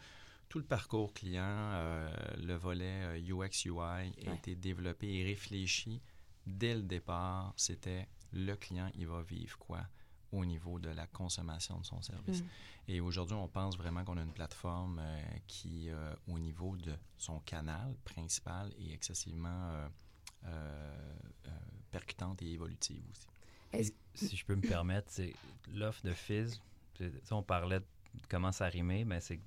tout 0.48 0.58
le 0.58 0.64
parcours 0.64 1.12
client, 1.12 1.42
euh, 1.44 2.08
le 2.38 2.54
volet 2.54 3.20
UX 3.20 3.64
UI 3.66 3.78
a 3.80 4.34
été 4.34 4.54
développé 4.54 5.12
et 5.12 5.24
réfléchi 5.24 6.00
dès 6.46 6.74
le 6.74 6.82
départ. 6.82 7.52
C'était 7.56 8.08
le 8.32 8.54
client, 8.54 8.90
il 8.94 9.06
va 9.06 9.22
vivre 9.22 9.58
quoi? 9.58 9.86
Au 10.34 10.44
niveau 10.44 10.78
de 10.78 10.90
la 10.90 11.06
consommation 11.06 11.78
de 11.78 11.84
son 11.86 12.02
service. 12.02 12.42
Mm. 12.42 12.46
Et 12.88 13.00
aujourd'hui, 13.00 13.36
on 13.36 13.48
pense 13.48 13.76
vraiment 13.76 14.04
qu'on 14.04 14.18
a 14.18 14.22
une 14.22 14.32
plateforme 14.32 14.98
euh, 15.00 15.22
qui, 15.46 15.88
euh, 15.88 16.14
au 16.28 16.38
niveau 16.38 16.76
de 16.76 16.92
son 17.16 17.40
canal 17.40 17.94
principal, 18.04 18.72
est 18.78 18.92
excessivement 18.92 19.88
euh, 20.44 20.88
percutante 21.90 22.42
et 22.42 22.52
évolutive 22.52 23.04
aussi. 23.10 23.92
si 24.14 24.36
je 24.36 24.44
peux 24.44 24.56
me 24.56 24.66
permettre, 24.68 25.08
c'est 25.10 25.32
l'offre 25.72 26.04
de 26.04 26.12
Fizz. 26.12 26.60
On 27.30 27.42
parlait 27.42 27.80
de 27.80 27.86
comment 28.28 28.52
ça 28.52 28.66
rimait, 28.66 29.04
mais 29.04 29.20
c'est 29.20 29.40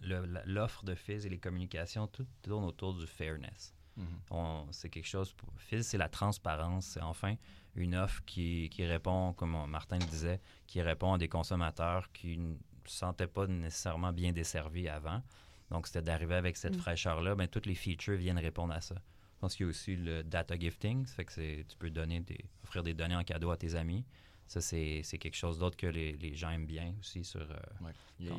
l'offre 0.00 0.84
de 0.84 0.94
Fizz 0.94 1.26
et 1.26 1.28
les 1.28 1.38
communications, 1.38 2.06
tout 2.08 2.26
tourne 2.42 2.64
autour 2.64 2.94
du 2.94 3.06
fairness. 3.06 3.74
Mm-hmm. 3.98 4.66
C'est 4.70 4.88
quelque 4.88 5.06
chose. 5.06 5.32
Pour, 5.32 5.48
Fizz, 5.56 5.86
c'est 5.86 5.98
la 5.98 6.08
transparence. 6.08 6.86
C'est 6.86 7.02
enfin 7.02 7.36
une 7.74 7.94
offre 7.94 8.22
qui, 8.24 8.68
qui, 8.70 8.84
répond, 8.84 9.32
comme 9.32 9.66
Martin 9.66 9.98
le 9.98 10.06
disait, 10.06 10.40
qui 10.66 10.82
répond 10.82 11.14
à 11.14 11.18
des 11.18 11.28
consommateurs 11.28 12.10
qui 12.12 12.38
se 12.86 12.98
sentaient 12.98 13.26
pas 13.26 13.46
nécessairement 13.46 14.12
bien 14.12 14.32
desservis 14.32 14.88
avant. 14.88 15.22
Donc, 15.70 15.86
c'était 15.86 16.02
d'arriver 16.02 16.34
avec 16.34 16.56
cette 16.56 16.76
mm. 16.76 16.80
fraîcheur-là. 16.80 17.34
Bien, 17.34 17.46
toutes 17.46 17.66
les 17.66 17.74
features 17.74 18.16
viennent 18.16 18.38
répondre 18.38 18.74
à 18.74 18.80
ça. 18.80 18.96
Je 18.96 19.40
pense 19.40 19.56
qu'il 19.56 19.64
y 19.64 19.66
a 19.66 19.70
aussi 19.70 19.96
le 19.96 20.22
data 20.22 20.58
gifting. 20.58 21.06
Ça 21.06 21.14
fait 21.14 21.24
que 21.24 21.62
tu 21.62 21.76
peux 21.78 21.90
donner 21.90 22.20
des, 22.20 22.44
offrir 22.62 22.82
des 22.82 22.94
données 22.94 23.16
en 23.16 23.24
cadeau 23.24 23.50
à 23.50 23.56
tes 23.56 23.74
amis. 23.74 24.04
Ça, 24.46 24.60
c'est 24.60 25.02
quelque 25.18 25.36
chose 25.36 25.58
d'autre 25.58 25.78
que 25.78 25.86
les, 25.86 26.12
les, 26.12 26.34
gens 26.34 26.50
aiment 26.50 26.66
bien 26.66 26.94
aussi 27.00 27.24
sur... 27.24 27.40
Euh, 27.40 28.30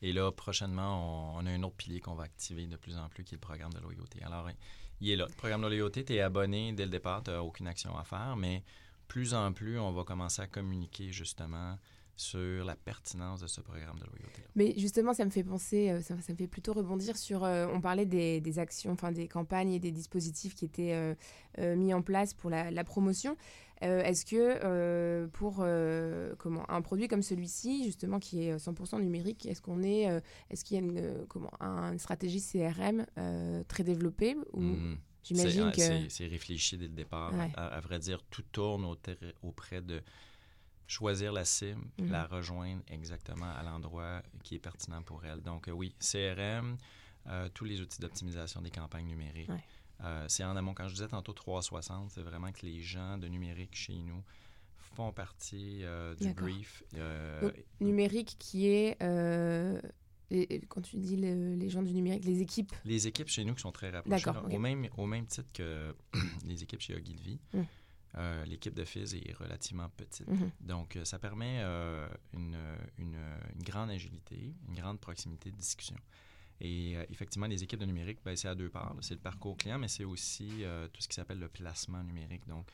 et, 0.00 0.12
là, 0.12 0.30
prochainement, 0.30 1.34
on, 1.34 1.42
on, 1.42 1.46
a 1.46 1.50
un 1.50 1.62
autre 1.64 1.74
pilier 1.74 1.98
qu'on 1.98 2.14
va 2.14 2.24
activer 2.24 2.68
de 2.68 2.76
plus 2.76 2.96
en 2.96 3.08
plus, 3.08 3.24
qui 3.24 3.34
est 3.34 3.36
le 3.36 3.40
programme 3.40 3.72
de 3.72 3.80
loyauté. 3.80 4.22
Alors, 4.22 4.48
il 5.00 5.10
est 5.10 5.16
là. 5.16 5.26
Le 5.28 5.34
programme 5.34 5.62
de 5.62 5.68
loyauté, 5.68 6.04
tu 6.04 6.14
es 6.14 6.20
abonné 6.20 6.72
dès 6.72 6.84
le 6.84 6.90
départ, 6.90 7.22
tu 7.22 7.30
n'as 7.30 7.40
aucune 7.40 7.68
action 7.68 7.96
à 7.96 8.04
faire, 8.04 8.36
mais 8.36 8.62
plus 9.08 9.34
en 9.34 9.52
plus, 9.52 9.78
on 9.78 9.92
va 9.92 10.04
commencer 10.04 10.42
à 10.42 10.46
communiquer 10.46 11.12
justement 11.12 11.78
sur 12.16 12.64
la 12.64 12.74
pertinence 12.74 13.40
de 13.40 13.46
ce 13.46 13.60
programme 13.60 13.98
de 13.98 14.04
loyauté. 14.04 14.42
Mais 14.54 14.74
justement, 14.78 15.12
ça 15.12 15.24
me 15.24 15.30
fait 15.30 15.44
penser, 15.44 15.90
euh, 15.90 16.00
ça, 16.00 16.14
me 16.14 16.20
fait 16.20 16.46
plutôt 16.46 16.72
rebondir 16.72 17.16
sur, 17.16 17.44
euh, 17.44 17.66
on 17.72 17.80
parlait 17.80 18.06
des, 18.06 18.58
actions, 18.58 18.92
enfin 18.92 19.12
des 19.12 19.28
campagnes 19.28 19.72
et 19.72 19.78
des 19.78 19.92
dispositifs 19.92 20.54
qui 20.54 20.64
étaient 20.64 21.14
euh, 21.58 21.76
mis 21.76 21.92
en 21.92 22.02
place 22.02 22.32
pour 22.32 22.50
la, 22.50 22.84
promotion. 22.84 23.36
Est-ce 23.82 24.24
que 24.24 25.26
pour 25.26 25.56
comment 26.38 26.70
un 26.70 26.80
produit 26.80 27.08
comme 27.08 27.22
celui-ci, 27.22 27.84
justement 27.84 28.18
qui 28.18 28.44
est 28.44 28.56
100% 28.56 29.00
numérique, 29.00 29.44
est-ce 29.44 29.60
qu'on 29.60 29.82
est, 29.82 30.04
est-ce 30.48 30.64
qu'il 30.64 30.76
y 30.76 30.80
a 30.80 30.82
une, 30.82 31.26
comment, 31.28 31.50
une 31.60 31.98
stratégie 31.98 32.40
CRM 32.40 33.04
très 33.68 33.84
développée 33.84 34.36
ou... 34.54 34.60
Mmh. 34.60 34.98
J'imagine 35.26 35.72
que. 35.72 36.08
C'est, 36.08 36.28
réfléchi 36.28 36.78
dès 36.78 36.86
le 36.86 36.94
départ. 36.94 37.34
Ouais. 37.34 37.50
À, 37.56 37.66
à 37.66 37.80
vrai 37.80 37.98
dire, 37.98 38.22
tout 38.30 38.44
tourne 38.52 38.84
au 38.84 38.96
auprès 39.42 39.80
de 39.80 40.00
choisir 40.86 41.32
la 41.32 41.44
cible, 41.44 41.82
Mhm. 41.98 42.10
la 42.10 42.26
rejoindre 42.26 42.82
exactement 42.88 43.50
à 43.50 43.62
l'endroit 43.62 44.22
qui 44.42 44.54
est 44.54 44.58
pertinent 44.60 45.02
pour 45.02 45.24
elle. 45.24 45.40
Donc, 45.42 45.68
euh, 45.68 45.72
oui, 45.72 45.94
CRM, 45.98 46.76
euh, 47.26 47.48
tous 47.52 47.64
les 47.64 47.80
outils 47.80 48.00
d'optimisation 48.00 48.62
des 48.62 48.70
campagnes 48.70 49.06
numériques. 49.06 49.48
Ouais. 49.48 49.64
Euh, 50.04 50.26
c'est 50.28 50.44
en 50.44 50.54
amont. 50.56 50.74
Quand 50.74 50.88
je 50.88 50.94
disais 50.94 51.08
tantôt 51.08 51.32
360, 51.32 52.10
c'est 52.10 52.22
vraiment 52.22 52.52
que 52.52 52.64
les 52.66 52.80
gens 52.82 53.16
de 53.18 53.26
numérique 53.28 53.74
chez 53.74 53.94
nous 53.96 54.22
font 54.94 55.10
partie 55.12 55.80
euh, 55.84 56.14
du 56.14 56.32
brief. 56.34 56.82
Donc, 57.42 57.52
numérique 57.80 58.36
qui 58.38 58.68
est. 58.68 58.96
les- 60.30 60.60
quand 60.68 60.80
tu 60.80 60.96
dis 60.96 61.16
le- 61.16 61.54
les 61.54 61.68
gens 61.70 61.82
du 61.82 61.92
numérique, 61.92 62.24
les 62.24 62.40
équipes. 62.42 62.72
Les 62.84 63.06
équipes 63.06 63.28
chez 63.28 63.44
nous 63.44 63.54
qui 63.54 63.60
sont 63.62 63.70
très 63.72 63.90
rapprochées, 63.90 64.26
là, 64.26 64.42
au, 64.42 64.58
même, 64.58 64.88
au 64.96 65.06
même 65.06 65.24
titre 65.26 65.48
que 65.52 65.94
les 66.44 66.62
équipes 66.64 66.80
chez 66.80 66.96
Ogilvy, 66.96 67.38
Mm. 67.54 67.60
Euh, 68.18 68.44
l'équipe 68.46 68.74
de 68.74 68.84
Fizz 68.84 69.14
est 69.14 69.32
relativement 69.34 69.88
petite. 69.90 70.26
Mhm. 70.28 70.50
Donc, 70.60 70.96
euh, 70.96 71.04
ça 71.04 71.18
permet 71.18 71.60
euh, 71.62 72.08
une, 72.32 72.56
une- 72.98 73.18
une 73.54 73.62
grande 73.62 73.90
agilité, 73.90 74.54
une 74.68 74.74
grande 74.74 74.98
proximité 75.00 75.50
de 75.50 75.56
discussion. 75.56 75.96
Et 76.60 76.96
euh, 76.96 77.04
effectivement, 77.10 77.46
les 77.46 77.62
équipes 77.62 77.80
de 77.80 77.84
numérique, 77.86 78.18
ben, 78.24 78.34
c'est 78.36 78.48
à 78.48 78.54
deux 78.54 78.70
parts. 78.70 78.94
C'est 79.02 79.14
le 79.14 79.20
parcours 79.20 79.56
client, 79.56 79.78
mais 79.78 79.88
c'est 79.88 80.04
aussi 80.04 80.48
tout 80.92 81.00
ce 81.02 81.08
qui 81.08 81.14
s'appelle 81.14 81.38
le 81.38 81.48
placement 81.48 82.02
numérique. 82.02 82.46
Donc, 82.46 82.66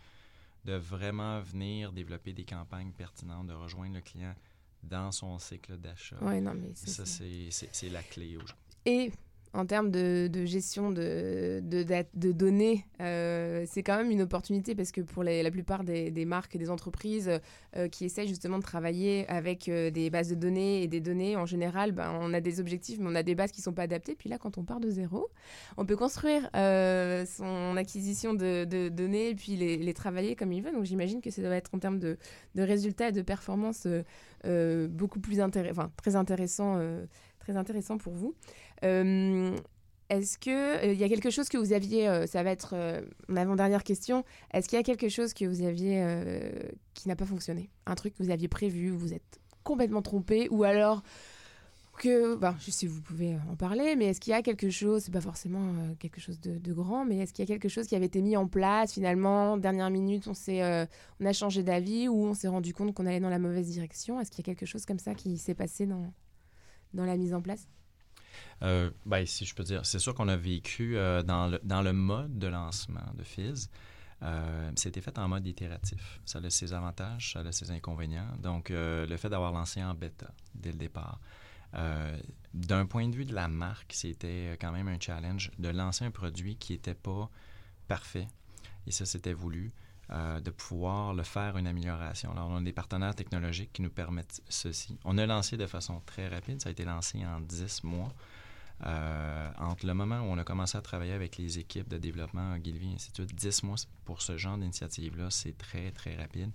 de 0.65 0.75
vraiment 0.75 1.41
venir 1.41 1.93
développer 1.93 2.33
des 2.33 2.45
campagnes 2.45 2.93
pertinentes, 2.93 3.49
de 3.49 3.53
rejoindre 3.53 3.95
le 3.97 4.01
client 4.01 4.35
dans 4.85 5.11
son 5.11 5.37
cycle 5.41 5.77
d'achat. 5.77 6.23
Ouais, 6.23 6.41
non, 6.41 6.55
mais 6.55 6.73
ça, 6.77 7.05
Ça, 7.05 7.25
c'est 7.73 7.89
la 7.89 8.03
clé 8.05 8.37
aujourd'hui. 8.37 8.55
Et 8.85 9.11
en 9.55 9.67
termes 9.67 9.91
de, 9.91 10.45
gestion 10.45 10.91
de, 10.91 11.61
données, 12.15 12.87
euh, 13.01 13.65
c'est 13.69 13.83
quand 13.83 13.97
même 13.97 14.11
une 14.11 14.23
opportunité 14.23 14.75
parce 14.75 14.93
que 14.93 15.03
pour 15.03 15.23
la 15.25 15.51
plupart 15.51 15.85
des, 15.85 16.25
marques 16.25 16.55
et 16.55 16.59
des 16.59 16.71
entreprises 16.71 17.31
euh, 17.77 17.89
qui 17.89 18.05
essayent 18.05 18.29
justement 18.29 18.59
de 18.59 18.63
travailler 18.63 19.29
avec 19.29 19.69
euh, 19.69 19.91
des 19.91 20.09
bases 20.09 20.31
de 20.31 20.35
données 20.35 20.83
et 20.83 20.89
des 20.89 21.01
données, 21.01 21.37
en 21.37 21.47
général, 21.47 21.93
ben, 21.93 22.19
on 22.21 22.33
a 22.33 22.41
des 22.41 22.61
objectifs, 22.61 22.99
mais 22.99 23.11
on 23.11 23.15
a 23.15 23.23
des 23.23 23.35
bases 23.35 23.53
qui 23.53 23.61
ne 23.61 23.65
sont 23.65 23.73
pas 23.73 23.83
adaptées. 23.83 24.15
Puis 24.15 24.31
là, 24.31 24.39
quand 24.39 24.57
on 24.57 24.65
part 24.65 24.81
de 24.81 24.89
zéro, 24.89 25.29
on 25.77 25.85
peut 25.85 25.97
construire 25.97 26.49
euh, 26.57 27.27
son 27.27 27.77
acquisition 27.77 28.35
de, 28.35 28.89
données 28.89 29.31
et 29.31 29.35
puis 29.35 29.57
les, 29.57 29.95
travailler 29.95 30.35
comme 30.35 30.53
il 30.53 30.63
veut. 30.63 30.73
Donc 30.73 30.85
j'imagine 30.85 31.21
que 31.21 31.31
ça 31.31 31.43
doit 31.43 31.55
être 31.55 31.75
en 31.75 31.79
termes 31.79 31.99
de, 31.99 32.17
résultats 32.57 33.09
et 33.09 33.13
de 33.13 33.23
performance 33.23 33.85
euh, 33.87 34.03
euh, 34.45 34.89
beaucoup 34.89 35.21
plus 35.21 35.41
intéressant, 35.41 35.91
très 35.97 36.17
intéressant, 36.17 36.77
euh, 36.79 37.05
très 37.39 37.57
intéressant 37.57 37.99
pour 37.99 38.15
vous. 38.15 38.35
Euh, 38.85 39.57
est-ce 40.09 40.39
que 40.39 40.93
il 40.93 40.99
y 40.99 41.05
a 41.05 41.09
quelque 41.09 41.31
chose 41.31 41.49
que 41.49 41.57
vous 41.57 41.73
aviez, 41.73 42.09
euh, 42.09 42.27
ça 42.27 42.43
va 42.43 42.51
être 42.51 42.75
euh, 42.75 43.01
mon 43.29 43.37
avant-dernière 43.37 43.83
question, 43.83 44.25
est-ce 44.53 44.69
qu'il 44.69 44.77
y 44.77 44.81
a 44.81 44.85
quelque 44.85 45.09
chose 45.09 45.33
que 45.33 45.45
vous 45.45 45.63
aviez 45.63 46.03
euh, 46.03 46.51
qui 46.95 47.09
n'a 47.09 47.17
pas 47.17 47.25
fonctionné? 47.25 47.71
Un 47.87 47.95
truc 47.95 48.15
que 48.15 48.23
vous 48.23 48.31
aviez 48.31 48.49
prévu, 48.49 48.91
vous 48.91 49.15
êtes 49.15 49.41
complètement 49.65 50.03
trompé, 50.03 50.49
ou 50.51 50.65
alors 50.65 51.03
que, 51.99 52.37
ben, 52.37 52.57
je 52.59 52.67
sais 52.67 52.71
si 52.71 52.87
vous 52.87 53.01
pouvez 53.01 53.37
en 53.51 53.55
parler, 53.55 53.97
mais 53.97 54.07
est-ce 54.07 54.21
qu'il 54.21 54.33
y 54.33 54.35
a 54.35 54.43
quelque 54.43 54.71
chose, 54.71 55.05
c'est 55.05 55.13
pas 55.13 55.21
forcément 55.21 55.61
euh, 55.61 55.95
quelque 55.99 56.21
chose 56.21 56.41
de, 56.41 56.73
grand, 56.73 57.05
mais 57.05 57.19
est-ce 57.19 57.33
qu'il 57.33 57.45
y 57.45 57.47
a 57.51 57.55
quelque 57.55 57.69
chose 57.69 57.87
qui 57.87 57.95
avait 57.95 58.07
été 58.07 58.23
mis 58.23 58.37
en 58.37 58.49
place 58.49 58.95
finalement, 58.95 59.57
dernière 59.57 59.91
minute, 59.91 60.27
on 60.27 60.35
s'est, 60.35 60.63
euh, 60.63 60.87
on 61.21 61.27
a 61.27 61.33
changé 61.33 61.63
d'avis 61.63 62.09
ou 62.09 62.25
on 62.25 62.35
s'est 62.35 62.49
rendu 62.49 62.75
compte 62.75 62.95
qu'on 62.95 63.07
allait 63.07 63.21
dans 63.21 63.29
la 63.29 63.39
mauvaise 63.39 63.69
direction? 63.69 64.21
Est-ce 64.21 64.31
qu'il 64.31 64.47
y 64.47 64.51
a 64.51 64.53
quelque 64.55 64.67
chose 64.67 64.87
comme 64.87 64.99
ça 64.99 65.15
qui 65.15 65.39
s'est 65.39 65.55
passé 65.55 65.87
dans, 65.87 66.13
dans 66.95 67.05
la 67.05 67.17
mise 67.17 67.35
en 67.35 67.43
place? 67.43 67.69
Euh, 68.63 68.91
ben, 69.07 69.27
si 69.27 69.45
je 69.45 69.55
peux 69.55 69.65
dire, 69.65 69.85
c'est 69.85 69.99
sûr 69.99 70.15
qu'on 70.15 70.29
a 70.29 70.37
vécu 70.37 70.97
euh, 70.97 71.23
dans, 71.23 71.49
le, 71.49 71.61
dans 71.63 71.83
le 71.83 71.93
mode 71.93 72.39
de 72.39 72.47
lancement 72.47 73.13
de 73.15 73.23
Fizz. 73.23 73.71
Euh, 74.23 74.71
c'était 74.77 75.01
fait 75.01 75.19
en 75.19 75.29
mode 75.29 75.47
itératif. 75.47 76.21
Ça 76.25 76.39
a 76.39 76.51
ses 76.51 76.73
avantages, 76.73 77.33
ça 77.33 77.41
a 77.41 77.53
ses 77.53 77.71
inconvénients. 77.71 78.29
Donc, 78.39 78.71
le 78.71 79.17
fait 79.17 79.29
d'avoir 79.29 79.53
lancé 79.53 79.83
en 79.83 79.95
bêta 79.95 80.31
dès 80.55 80.71
le 80.71 80.79
départ, 80.79 81.19
d'un 82.55 82.87
point 82.87 83.09
de 83.09 83.17
vue 83.17 83.25
de 83.25 83.35
la 83.35 83.49
marque, 83.49 83.93
c'était 83.93 84.57
quand 84.61 84.71
même 84.71 84.87
un 84.87 85.01
challenge 85.01 85.51
de 85.59 85.69
lancer 85.71 86.05
un 86.05 86.13
produit 86.13 86.57
qui 86.57 86.73
n'était 86.73 86.95
pas 86.95 87.29
parfait. 87.89 88.29
Et 88.87 88.93
ça, 88.93 89.07
c'était 89.07 89.33
voulu. 89.33 89.73
Euh, 90.15 90.41
de 90.41 90.51
pouvoir 90.51 91.15
le 91.15 91.23
faire 91.23 91.57
une 91.57 91.67
amélioration. 91.67 92.33
Alors, 92.33 92.49
on 92.51 92.57
a 92.57 92.61
des 92.61 92.73
partenaires 92.73 93.15
technologiques 93.15 93.73
qui 93.73 93.81
nous 93.81 93.89
permettent 93.89 94.43
ceci. 94.47 94.99
On 95.05 95.17
a 95.17 95.25
lancé 95.25 95.57
de 95.57 95.67
façon 95.67 96.03
très 96.05 96.29
rapide. 96.29 96.61
Ça 96.61 96.69
a 96.69 96.73
été 96.73 96.85
lancé 96.85 97.25
en 97.25 97.41
10 97.41 97.85
mois. 97.85 98.13
Euh, 98.85 99.51
entre 99.57 99.87
le 99.87 99.95
moment 99.95 100.21
où 100.21 100.25
on 100.25 100.37
a 100.37 100.45
commencé 100.45 100.77
à 100.77 100.83
travailler 100.83 101.13
avec 101.13 101.39
les 101.39 101.59
équipes 101.59 101.89
de 101.89 101.97
développement 101.97 102.53
ainsi 102.53 103.11
de 103.11 103.15
suite, 103.15 103.35
10 103.35 103.63
mois 103.63 103.77
pour 104.05 104.21
ce 104.21 104.37
genre 104.37 104.59
d'initiative-là, 104.59 105.31
c'est 105.31 105.57
très, 105.57 105.91
très 105.93 106.15
rapide. 106.17 106.51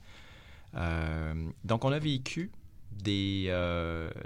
Euh, 0.76 1.50
donc, 1.64 1.84
on 1.84 1.92
a 1.92 2.00
vécu 2.00 2.52
des, 2.92 3.46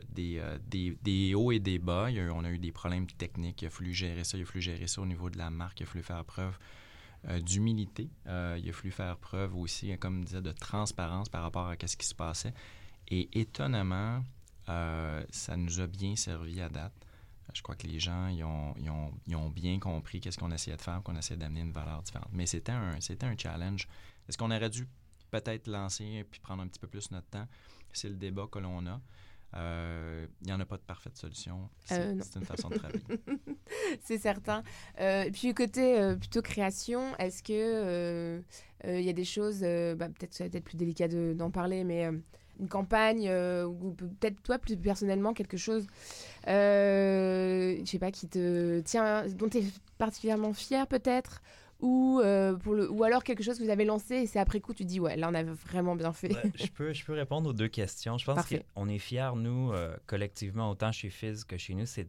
des, 0.10 0.98
des, 1.02 1.36
hauts 1.36 1.54
et 1.54 1.60
des 1.60 1.80
bas. 1.80 2.10
On 2.34 2.44
a 2.44 2.50
eu 2.50 2.58
des 2.58 2.74
problèmes 2.74 3.08
techniques. 3.08 3.62
Il 3.62 3.68
a 3.68 3.70
fallu 3.70 3.94
gérer 3.94 4.26
ça. 4.26 4.38
Il 4.38 4.42
a 4.42 4.46
fallu 4.46 4.62
gérer 4.62 4.88
ça 4.88 5.02
au 5.02 5.06
niveau 5.06 5.30
de 5.30 5.38
la 5.38 5.50
marque. 5.50 5.80
Il 5.80 5.84
a 5.84 5.86
fallu 5.86 6.04
faire 6.04 6.26
preuve 6.26 6.58
d'humilité. 7.42 8.10
Euh, 8.28 8.60
il 8.62 8.70
a 8.70 8.74
fallu 8.74 8.92
faire 8.92 9.18
preuve 9.18 9.56
aussi, 9.56 9.96
comme 9.98 10.22
je 10.22 10.26
disais, 10.26 10.42
de 10.42 10.52
transparence 10.52 11.30
par 11.30 11.44
rapport 11.44 11.68
à 11.68 11.76
ce 11.86 11.96
qui 11.96 12.06
se 12.06 12.16
passait. 12.16 12.54
Et 13.08 13.30
étonnamment, 13.40 14.24
euh, 14.70 15.24
ça 15.30 15.56
nous 15.58 15.80
a 15.80 15.88
bien 15.88 16.16
servi 16.16 16.62
à 16.62 16.70
date. 16.70 16.94
Je 17.54 17.62
crois 17.62 17.76
que 17.76 17.86
les 17.86 18.00
gens 18.00 18.30
ont, 18.30 19.12
ont 19.34 19.50
bien 19.50 19.78
compris 19.80 20.22
qu'est-ce 20.22 20.38
qu'on 20.38 20.52
essayait 20.52 20.78
de 20.78 20.82
faire, 20.82 21.04
qu'on 21.04 21.18
essayait 21.18 21.38
d'amener 21.38 21.62
une 21.62 21.74
valeur 21.74 22.02
différente. 22.02 22.30
Mais 22.32 22.46
c'était 22.46 22.72
un, 22.72 23.00
c'était 23.02 23.26
un 23.26 23.38
challenge. 23.38 23.88
Est-ce 24.28 24.38
qu'on 24.38 24.52
aurait 24.52 24.70
dû 24.70 24.88
peut-être 25.32 25.68
lancer 25.68 26.26
puis 26.32 26.40
prendre 26.40 26.64
un 26.64 26.68
petit 26.68 26.80
peu 26.80 26.88
plus 26.88 27.12
notre 27.12 27.28
temps? 27.28 27.48
C'est 27.92 28.08
le 28.08 28.16
débat 28.16 28.48
que 28.50 28.60
l'on 28.60 28.86
a. 28.88 29.02
Euh, 29.56 30.26
Il 30.42 30.48
n'y 30.48 30.54
en 30.54 30.60
a 30.60 30.66
pas 30.66 30.78
de 30.78 30.82
parfaite 30.84 31.18
solution. 31.18 31.70
C'est 31.86 32.00
Euh, 32.00 32.16
c'est 32.22 32.40
une 32.40 32.46
façon 32.46 32.70
de 32.70 32.76
travailler. 32.76 33.02
c'est 34.02 34.18
certain. 34.18 34.64
Euh, 35.00 35.30
puis 35.32 35.54
côté 35.54 36.00
euh, 36.00 36.16
plutôt 36.16 36.42
création, 36.42 37.16
est-ce 37.18 37.44
que 37.44 37.52
euh, 37.54 38.42
euh, 38.86 39.00
il 39.00 39.06
y 39.06 39.10
a 39.10 39.14
des 39.14 39.26
choses, 39.26 39.60
euh, 39.64 39.96
bah, 39.96 40.08
peut-être 40.10 40.34
ça 40.34 40.48
va 40.48 40.58
être 40.58 40.64
plus 40.64 40.78
délicat 40.78 41.08
de- 41.08 41.34
d'en 41.38 41.52
parler, 41.52 41.84
mais 41.84 42.06
euh, 42.06 42.14
une 42.60 42.70
campagne 42.70 43.28
euh, 43.28 43.66
ou 43.66 43.92
peut-être 43.92 44.42
toi 44.44 44.58
plus 44.60 44.78
personnellement 44.78 45.34
quelque 45.34 45.58
chose, 45.58 45.86
euh, 46.48 47.78
je 47.84 47.90
sais 47.90 48.00
pas, 48.00 48.12
qui 48.12 48.28
te 48.28 48.80
tient, 48.82 49.26
dont 49.28 49.50
tu 49.50 49.60
es 49.60 49.64
particulièrement 49.98 50.54
fier 50.54 50.88
peut-être? 50.88 51.42
Ou, 51.82 52.20
euh, 52.24 52.56
pour 52.56 52.74
le, 52.76 52.90
ou 52.92 53.04
alors 53.04 53.24
quelque 53.24 53.44
chose 53.44 53.58
que 53.58 53.64
vous 53.64 53.70
avez 53.72 53.86
lancé 53.86 54.16
et 54.16 54.28
c'est 54.28 54.38
après 54.40 54.60
coup 54.60 54.74
tu 54.74 54.86
dis 54.86 55.00
ouais 55.00 55.16
là 55.18 55.30
on 55.32 55.34
a 55.34 55.42
vraiment 55.44 55.96
bien 55.96 56.14
fait. 56.14 56.32
Je, 56.56 56.68
peux, 56.68 56.94
je 56.94 57.04
peux 57.04 57.14
répondre 57.14 57.50
aux 57.50 57.54
deux 57.54 57.68
questions. 57.70 58.18
Je 58.20 58.26
pense 58.26 58.46
qu'on 58.76 58.88
est 58.88 59.00
fiers, 59.00 59.32
nous, 59.36 59.72
euh, 59.74 59.96
collectivement, 60.06 60.70
autant 60.70 60.92
chez 60.92 61.10
Fizz 61.10 61.44
que 61.44 61.58
chez 61.58 61.74
nous. 61.74 61.86
C'est 61.88 62.08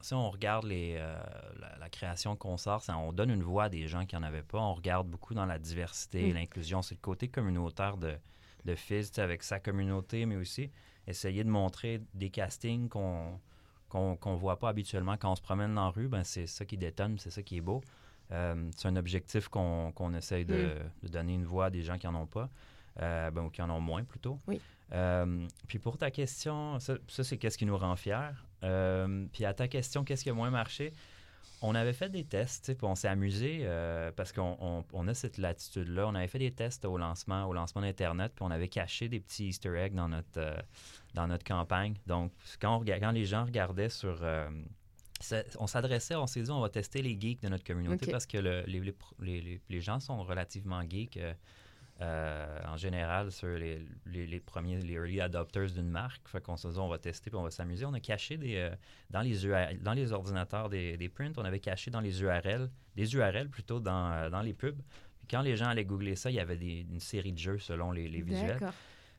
si 0.00 0.14
on 0.14 0.30
regarde 0.30 0.64
les, 0.64 0.96
euh, 0.98 1.16
la, 1.60 1.76
la 1.78 1.88
création 1.88 2.34
qu'on 2.36 2.56
sort, 2.56 2.82
ça, 2.82 2.96
on 2.98 3.12
donne 3.12 3.30
une 3.30 3.42
voix 3.44 3.64
à 3.64 3.68
des 3.68 3.86
gens 3.86 4.04
qui 4.04 4.16
n'en 4.16 4.22
avaient 4.24 4.42
pas. 4.42 4.58
On 4.58 4.74
regarde 4.74 5.06
beaucoup 5.06 5.32
dans 5.34 5.46
la 5.46 5.58
diversité, 5.60 6.30
Mm. 6.30 6.34
l'inclusion. 6.34 6.82
C'est 6.82 6.96
le 6.96 7.00
côté 7.00 7.28
communautaire 7.28 7.96
de, 7.98 8.14
de 8.64 8.74
Fizz, 8.74 9.12
avec 9.18 9.42
sa 9.44 9.60
communauté, 9.60 10.26
mais 10.26 10.34
aussi 10.36 10.70
essayer 11.06 11.44
de 11.44 11.50
montrer 11.50 12.00
des 12.14 12.30
castings 12.30 12.88
qu'on 12.88 13.38
qu'on 13.88 14.16
qu'on 14.16 14.36
voit 14.36 14.58
pas 14.58 14.70
habituellement 14.70 15.16
quand 15.18 15.30
on 15.32 15.36
se 15.36 15.42
promène 15.42 15.74
dans 15.74 15.84
la 15.84 15.90
rue. 15.90 16.08
Ben, 16.08 16.24
c'est 16.24 16.46
ça 16.46 16.64
qui 16.64 16.78
détonne, 16.78 17.18
c'est 17.18 17.30
ça 17.30 17.42
qui 17.42 17.58
est 17.58 17.60
beau. 17.60 17.82
Euh, 18.32 18.70
c'est 18.76 18.88
un 18.88 18.96
objectif 18.96 19.48
qu'on 19.48 19.92
qu'on 19.92 20.14
essaye 20.14 20.44
de, 20.44 20.74
de 21.02 21.08
donner 21.08 21.34
une 21.34 21.44
voix 21.44 21.66
à 21.66 21.70
des 21.70 21.82
gens 21.82 21.98
qui 21.98 22.06
n'en 22.06 22.22
ont 22.22 22.26
pas, 22.26 22.48
euh, 23.00 23.30
ben, 23.30 23.42
ou 23.44 23.50
qui 23.50 23.60
en 23.62 23.68
ont 23.70 23.80
moins 23.80 24.04
plutôt. 24.04 24.40
Oui. 24.46 24.60
Euh, 24.92 25.46
puis 25.68 25.78
pour 25.78 25.98
ta 25.98 26.10
question, 26.10 26.78
ça, 26.78 26.94
ça, 27.08 27.24
c'est 27.24 27.36
qu'est-ce 27.38 27.58
qui 27.58 27.66
nous 27.66 27.76
rend 27.76 27.94
fiers. 27.96 28.30
Puis 29.32 29.44
à 29.44 29.54
ta 29.54 29.68
question, 29.68 30.02
qu'est-ce 30.04 30.22
qui 30.24 30.30
a 30.30 30.34
moins 30.34 30.50
marché? 30.50 30.92
On 31.64 31.74
avait 31.76 31.92
fait 31.92 32.08
des 32.08 32.24
tests, 32.24 32.74
puis 32.76 32.86
on 32.86 32.94
s'est 32.96 33.06
amusé 33.08 33.64
parce 34.16 34.32
qu'on 34.32 34.56
on- 34.60 34.84
on 34.92 35.06
a 35.08 35.14
cette 35.14 35.38
latitude-là. 35.38 36.08
On 36.08 36.14
avait 36.14 36.26
fait 36.26 36.40
des 36.40 36.50
tests 36.52 36.84
au 36.84 36.96
lancement, 36.98 37.46
au 37.46 37.52
lancement 37.52 37.82
d'Internet, 37.82 38.32
puis 38.34 38.44
on 38.44 38.50
avait 38.50 38.68
caché 38.68 39.08
des 39.08 39.20
petits 39.20 39.48
Easter 39.48 39.76
eggs 39.76 39.94
dans 39.94 40.08
notre, 40.08 40.56
dans 41.14 41.26
notre 41.28 41.44
campagne. 41.44 41.94
Donc, 42.06 42.32
quand, 42.60 42.78
on 42.78 42.84
quand 42.84 43.12
les 43.12 43.24
gens 43.26 43.44
regardaient 43.44 43.90
sur... 43.90 44.24
ça- 45.22 45.42
on 45.58 45.66
s'adressait, 45.66 46.14
on 46.16 46.26
s'est 46.26 46.42
dit, 46.42 46.50
on 46.50 46.60
va 46.60 46.68
tester 46.68 47.02
les 47.02 47.18
geeks 47.18 47.40
de 47.42 47.48
notre 47.48 47.64
communauté 47.64 48.06
parce 48.12 48.26
que 48.26 48.38
le- 48.38 48.64
les, 49.68 49.80
gens 49.80 50.00
sont 50.00 50.22
relativement 50.22 50.82
geeks 50.88 51.16
euh, 51.16 51.32
euh, 52.00 52.58
en 52.66 52.76
général 52.76 53.30
sur 53.30 53.48
les, 53.48 54.40
premiers, 54.40 54.78
les 54.78 54.94
early 54.94 55.20
adopters 55.20 55.70
d'une 55.70 55.88
marque. 55.88 56.26
Fait 56.28 56.40
qu'on 56.42 56.56
s'est 56.56 56.70
dit, 56.70 56.78
on 56.78 56.88
va 56.88 56.98
tester 56.98 57.30
puis 57.30 57.38
on 57.38 57.42
va 57.44 57.50
s'amuser. 57.50 57.84
On 57.84 57.92
a 57.94 58.00
caché 58.00 58.36
des, 58.36 58.56
euh, 58.56 58.70
dans, 59.10 59.20
les 59.20 59.46
URL 59.46 59.80
dans 59.80 59.92
les 59.92 60.12
ordinateurs 60.12 60.68
des, 60.68 60.96
des 60.96 61.08
prints, 61.08 61.32
on 61.36 61.44
avait 61.44 61.60
caché 61.60 61.90
dans 61.90 62.00
les 62.00 62.20
URL, 62.22 62.70
des 62.96 63.14
URL 63.14 63.48
plutôt 63.48 63.78
dans, 63.80 64.30
dans 64.30 64.42
les 64.42 64.54
pubs. 64.54 64.80
Puis 65.18 65.28
quand 65.30 65.42
les 65.42 65.56
gens 65.56 65.66
allaient 65.68 65.84
googler 65.84 66.16
ça, 66.16 66.30
il 66.30 66.34
y 66.34 66.40
avait 66.40 66.56
des- 66.56 66.86
une 66.90 66.98
série 67.00 67.32
de 67.32 67.38
jeux 67.38 67.58
selon 67.58 67.92
les, 67.92 68.08
visuels. 68.22 68.58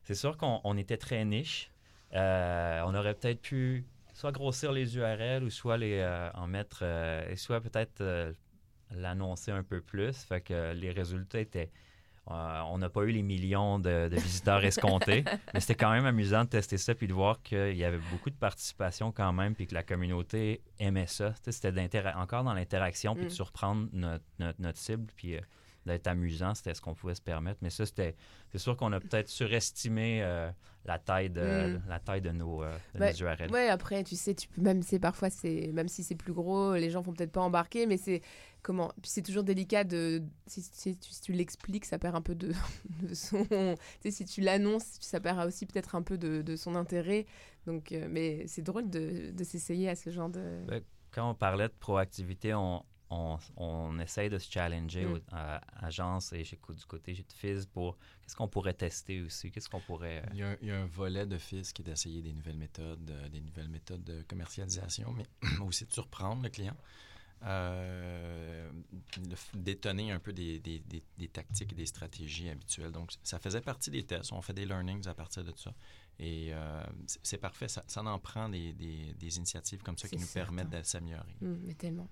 C'est 0.02 0.14
sûr 0.14 0.36
qu'on 0.36 0.60
on 0.64 0.76
était 0.76 0.98
très 0.98 1.24
niche. 1.24 1.70
On 2.12 2.94
aurait 2.94 3.14
peut-être 3.14 3.40
pu 3.40 3.84
soit 4.14 4.32
grossir 4.32 4.72
les 4.72 4.96
URL 4.96 5.42
ou 5.42 5.50
soit 5.50 5.76
les 5.76 5.98
euh, 5.98 6.30
en 6.34 6.46
mettre, 6.46 6.80
euh, 6.82 7.28
et 7.28 7.36
soit 7.36 7.60
peut-être 7.60 8.00
euh, 8.00 8.32
l'annoncer 8.90 9.50
un 9.50 9.62
peu 9.62 9.80
plus. 9.80 10.16
Fait 10.22 10.40
que 10.40 10.72
les 10.72 10.92
résultats 10.92 11.40
étaient. 11.40 11.70
on 12.26 12.78
n'a 12.78 12.88
pas 12.88 13.02
eu 13.02 13.10
les 13.10 13.22
millions 13.22 13.78
de, 13.78 14.08
de 14.08 14.16
visiteurs 14.16 14.64
escomptés, 14.72 15.24
mais 15.52 15.60
c'était 15.60 15.74
quand 15.74 15.90
même 15.90 16.06
amusant 16.06 16.44
de 16.44 16.48
tester 16.48 16.78
ça 16.78 16.94
puis 16.94 17.08
de 17.08 17.12
voir 17.12 17.42
qu'il 17.42 17.76
y 17.76 17.84
avait 17.84 18.00
beaucoup 18.12 18.30
de 18.30 18.36
participation 18.36 19.12
quand 19.12 19.32
même 19.32 19.54
puis 19.54 19.66
que 19.66 19.74
la 19.74 19.82
communauté 19.82 20.62
aimait 20.78 21.08
ça. 21.08 21.34
C'était 21.50 21.72
encore 22.14 22.44
dans 22.44 22.54
l'interaction 22.54 23.14
puis 23.14 23.24
Mm. 23.24 23.28
de 23.28 23.32
surprendre 23.32 23.88
notre, 23.92 24.24
notre, 24.38 24.60
notre 24.60 24.78
cible 24.78 25.12
puis 25.16 25.36
d'être 25.86 26.06
amusant, 26.06 26.54
c'était 26.54 26.72
ce 26.72 26.80
qu'on 26.80 26.94
pouvait 26.94 27.14
se 27.14 27.20
permettre. 27.20 27.58
Mais 27.60 27.68
ça, 27.68 27.84
c'était. 27.84 28.16
C'est 28.52 28.58
sûr 28.58 28.74
qu'on 28.76 28.92
a 28.92 29.00
peut-être 29.00 29.28
surestimé 29.28 30.22
la, 30.84 30.98
taille 30.98 31.30
de, 31.30 31.40
Mm. 31.76 31.82
la 31.88 31.98
taille 31.98 32.20
de 32.20 32.30
nos, 32.30 32.62
euh, 32.62 32.76
de 32.94 33.00
nos 33.00 33.12
URL. 33.12 33.50
Ouais, 33.50 33.68
après, 33.68 34.04
tu 34.04 34.16
sais, 34.16 34.34
tu 34.34 34.48
peux 34.48 34.60
même 34.60 34.82
parfois 35.00 35.30
c'est 35.30 35.70
même 35.72 35.88
si 35.88 36.02
c'est 36.02 36.14
plus 36.14 36.32
gros, 36.32 36.74
les 36.74 36.90
gens 36.90 37.00
vont 37.00 37.12
peut-être 37.12 37.32
pas 37.32 37.40
embarquer, 37.40 37.86
mais 37.86 37.96
c'est 37.96 38.20
comment 38.62 38.92
Puis 39.02 39.10
c'est 39.10 39.22
toujours 39.22 39.44
délicat 39.44 39.84
de 39.84 40.22
si, 40.46 40.62
si 40.62 40.96
tu, 40.96 41.10
si 41.10 41.20
tu 41.20 41.32
l'expliques, 41.32 41.84
ça 41.84 41.98
perd 41.98 42.16
un 42.16 42.22
peu 42.22 42.34
de, 42.34 42.52
de 43.02 43.14
son. 43.14 43.44
Tu 43.44 43.76
sais, 44.02 44.10
si 44.10 44.24
tu 44.24 44.40
l'annonces, 44.40 44.98
ça 45.00 45.20
perd 45.20 45.46
aussi 45.46 45.66
peut-être 45.66 45.94
un 45.94 46.02
peu 46.02 46.18
de, 46.18 46.42
de 46.42 46.56
son 46.56 46.74
intérêt. 46.74 47.26
Donc, 47.66 47.92
euh, 47.92 48.06
mais 48.10 48.46
c'est 48.46 48.62
drôle 48.62 48.90
de, 48.90 49.30
de 49.30 49.44
s'essayer 49.44 49.88
à 49.88 49.94
ce 49.96 50.10
genre 50.10 50.28
de. 50.28 50.64
Quand 51.12 51.30
on 51.30 51.34
parlait 51.34 51.68
de 51.68 51.74
proactivité, 51.78 52.54
on, 52.54 52.82
on, 53.14 53.38
on 53.56 53.98
essaye 53.98 54.28
de 54.30 54.38
se 54.38 54.50
challenger 54.50 55.04
Mm. 55.04 55.12
aux- 55.12 55.20
à 55.32 55.60
agence 55.86 56.32
et 56.32 56.42
chez, 56.44 56.58
du 56.68 56.84
côté 56.86 57.12
de 57.12 57.32
Fizz 57.32 57.66
pour 57.66 57.96
qu'est-ce 58.22 58.34
qu'on 58.36 58.48
pourrait 58.48 58.74
tester 58.74 59.22
aussi, 59.22 59.50
qu'est-ce 59.50 59.68
qu'on 59.68 59.80
pourrait... 59.80 60.22
euh, 60.24 60.30
Il 60.32 60.38
y, 60.38 60.42
a 60.42 60.48
un, 60.50 60.56
il 60.62 60.68
y 60.68 60.70
a 60.70 60.80
un 60.80 60.86
volet 60.86 61.26
de 61.26 61.38
FIS 61.38 61.72
qui 61.72 61.82
est 61.82 61.84
d'essayer 61.84 62.22
des 62.22 62.32
nouvelles 62.32 62.56
méthodes, 62.58 63.10
euh, 63.10 63.28
des 63.28 63.40
nouvelles 63.40 63.68
méthodes 63.68 64.02
de 64.04 64.22
commercialisation, 64.22 65.12
mais 65.12 65.26
aussi 65.66 65.84
de 65.86 65.92
surprendre 65.92 66.42
le 66.42 66.48
client. 66.48 66.76
Euh, 67.46 68.70
de 69.18 69.36
d'étonner 69.58 70.10
un 70.12 70.18
peu 70.18 70.32
des, 70.32 70.58
des- 70.60 70.78
des- 70.78 71.02
des 71.18 71.28
tactiques 71.28 71.72
et 71.72 71.74
des 71.74 71.84
stratégies 71.86 72.48
habituelles. 72.48 72.90
Donc, 72.92 73.10
ça 73.22 73.38
faisait 73.38 73.60
partie 73.60 73.90
des 73.90 74.02
tests. 74.04 74.32
On 74.32 74.40
fait 74.40 74.54
des 74.54 74.64
learnings 74.64 75.06
à 75.08 75.14
partir 75.14 75.44
de 75.44 75.52
ça. 75.56 75.74
Et 76.18 76.54
euh, 76.54 76.82
c'est- 77.22 77.36
parfait. 77.38 77.68
Ça, 77.68 77.84
ça 77.86 78.02
en 78.02 78.18
prend 78.18 78.48
des, 78.48 78.72
des- 78.72 79.12
des 79.14 79.36
initiatives 79.36 79.82
comme 79.82 79.98
ça 79.98 80.08
qui 80.08 80.16
nous 80.16 80.22
certain. 80.22 80.54
permettent 80.54 80.70
de 80.70 80.82
s'améliorer. 80.82 81.34
Mm, 81.42 81.54
mais 81.66 81.74
tellement. 81.74 82.08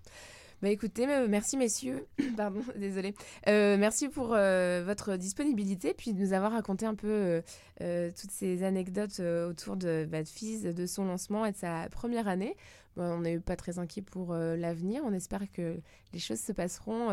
Bah 0.63 0.69
écoutez, 0.71 1.09
merci 1.29 1.57
messieurs, 1.57 2.07
pardon, 2.37 2.61
désolé. 2.77 3.17
Euh, 3.49 3.77
merci 3.77 4.09
pour 4.09 4.33
euh, 4.33 4.85
votre 4.87 5.17
disponibilité, 5.17 5.93
puis 5.93 6.13
de 6.13 6.21
nous 6.21 6.33
avoir 6.35 6.53
raconté 6.53 6.87
un 6.87 6.95
peu 6.95 7.43
euh, 7.81 8.11
toutes 8.17 8.31
ces 8.31 8.63
anecdotes 8.63 9.19
autour 9.19 9.77
de, 9.77 10.07
bah, 10.09 10.23
de 10.23 10.29
Fizz, 10.29 10.63
de 10.63 10.87
son 10.87 11.05
lancement 11.05 11.45
et 11.47 11.51
de 11.51 11.57
sa 11.57 11.89
première 11.91 12.29
année. 12.29 12.57
On 12.97 13.21
n'est 13.23 13.41
pas 13.41 13.57
très 13.57 13.81
inquiet 13.81 14.03
pour 14.03 14.35
l'avenir. 14.35 15.03
On 15.05 15.13
espère 15.15 15.51
que 15.51 15.81
les 16.13 16.19
choses 16.19 16.41
se 16.41 16.53
passeront 16.53 17.09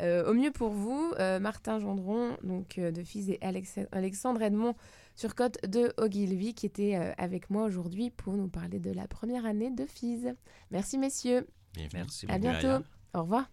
au 0.00 0.34
mieux 0.34 0.50
pour 0.50 0.70
vous. 0.70 1.12
Martin 1.40 1.78
Gendron, 1.78 2.36
donc 2.42 2.80
de 2.80 3.02
Fizz, 3.04 3.30
et 3.30 3.38
Alex- 3.40 3.78
Alexandre 3.92 4.42
Edmond 4.42 4.74
sur 5.14 5.36
côte 5.36 5.64
de 5.64 5.92
Ogilvy, 5.96 6.54
qui 6.54 6.66
était 6.66 6.96
avec 7.18 7.50
moi 7.50 7.62
aujourd'hui 7.62 8.10
pour 8.10 8.32
nous 8.32 8.48
parler 8.48 8.80
de 8.80 8.90
la 8.90 9.06
première 9.06 9.46
année 9.46 9.70
de 9.70 9.86
Fizz. 9.86 10.34
Merci 10.72 10.98
messieurs. 10.98 11.46
Bienvenue. 11.74 11.90
Merci 11.94 12.26
À 12.28 12.38
bientôt. 12.38 12.66
ailleurs. 12.66 12.82
Au 13.14 13.22
revoir. 13.22 13.46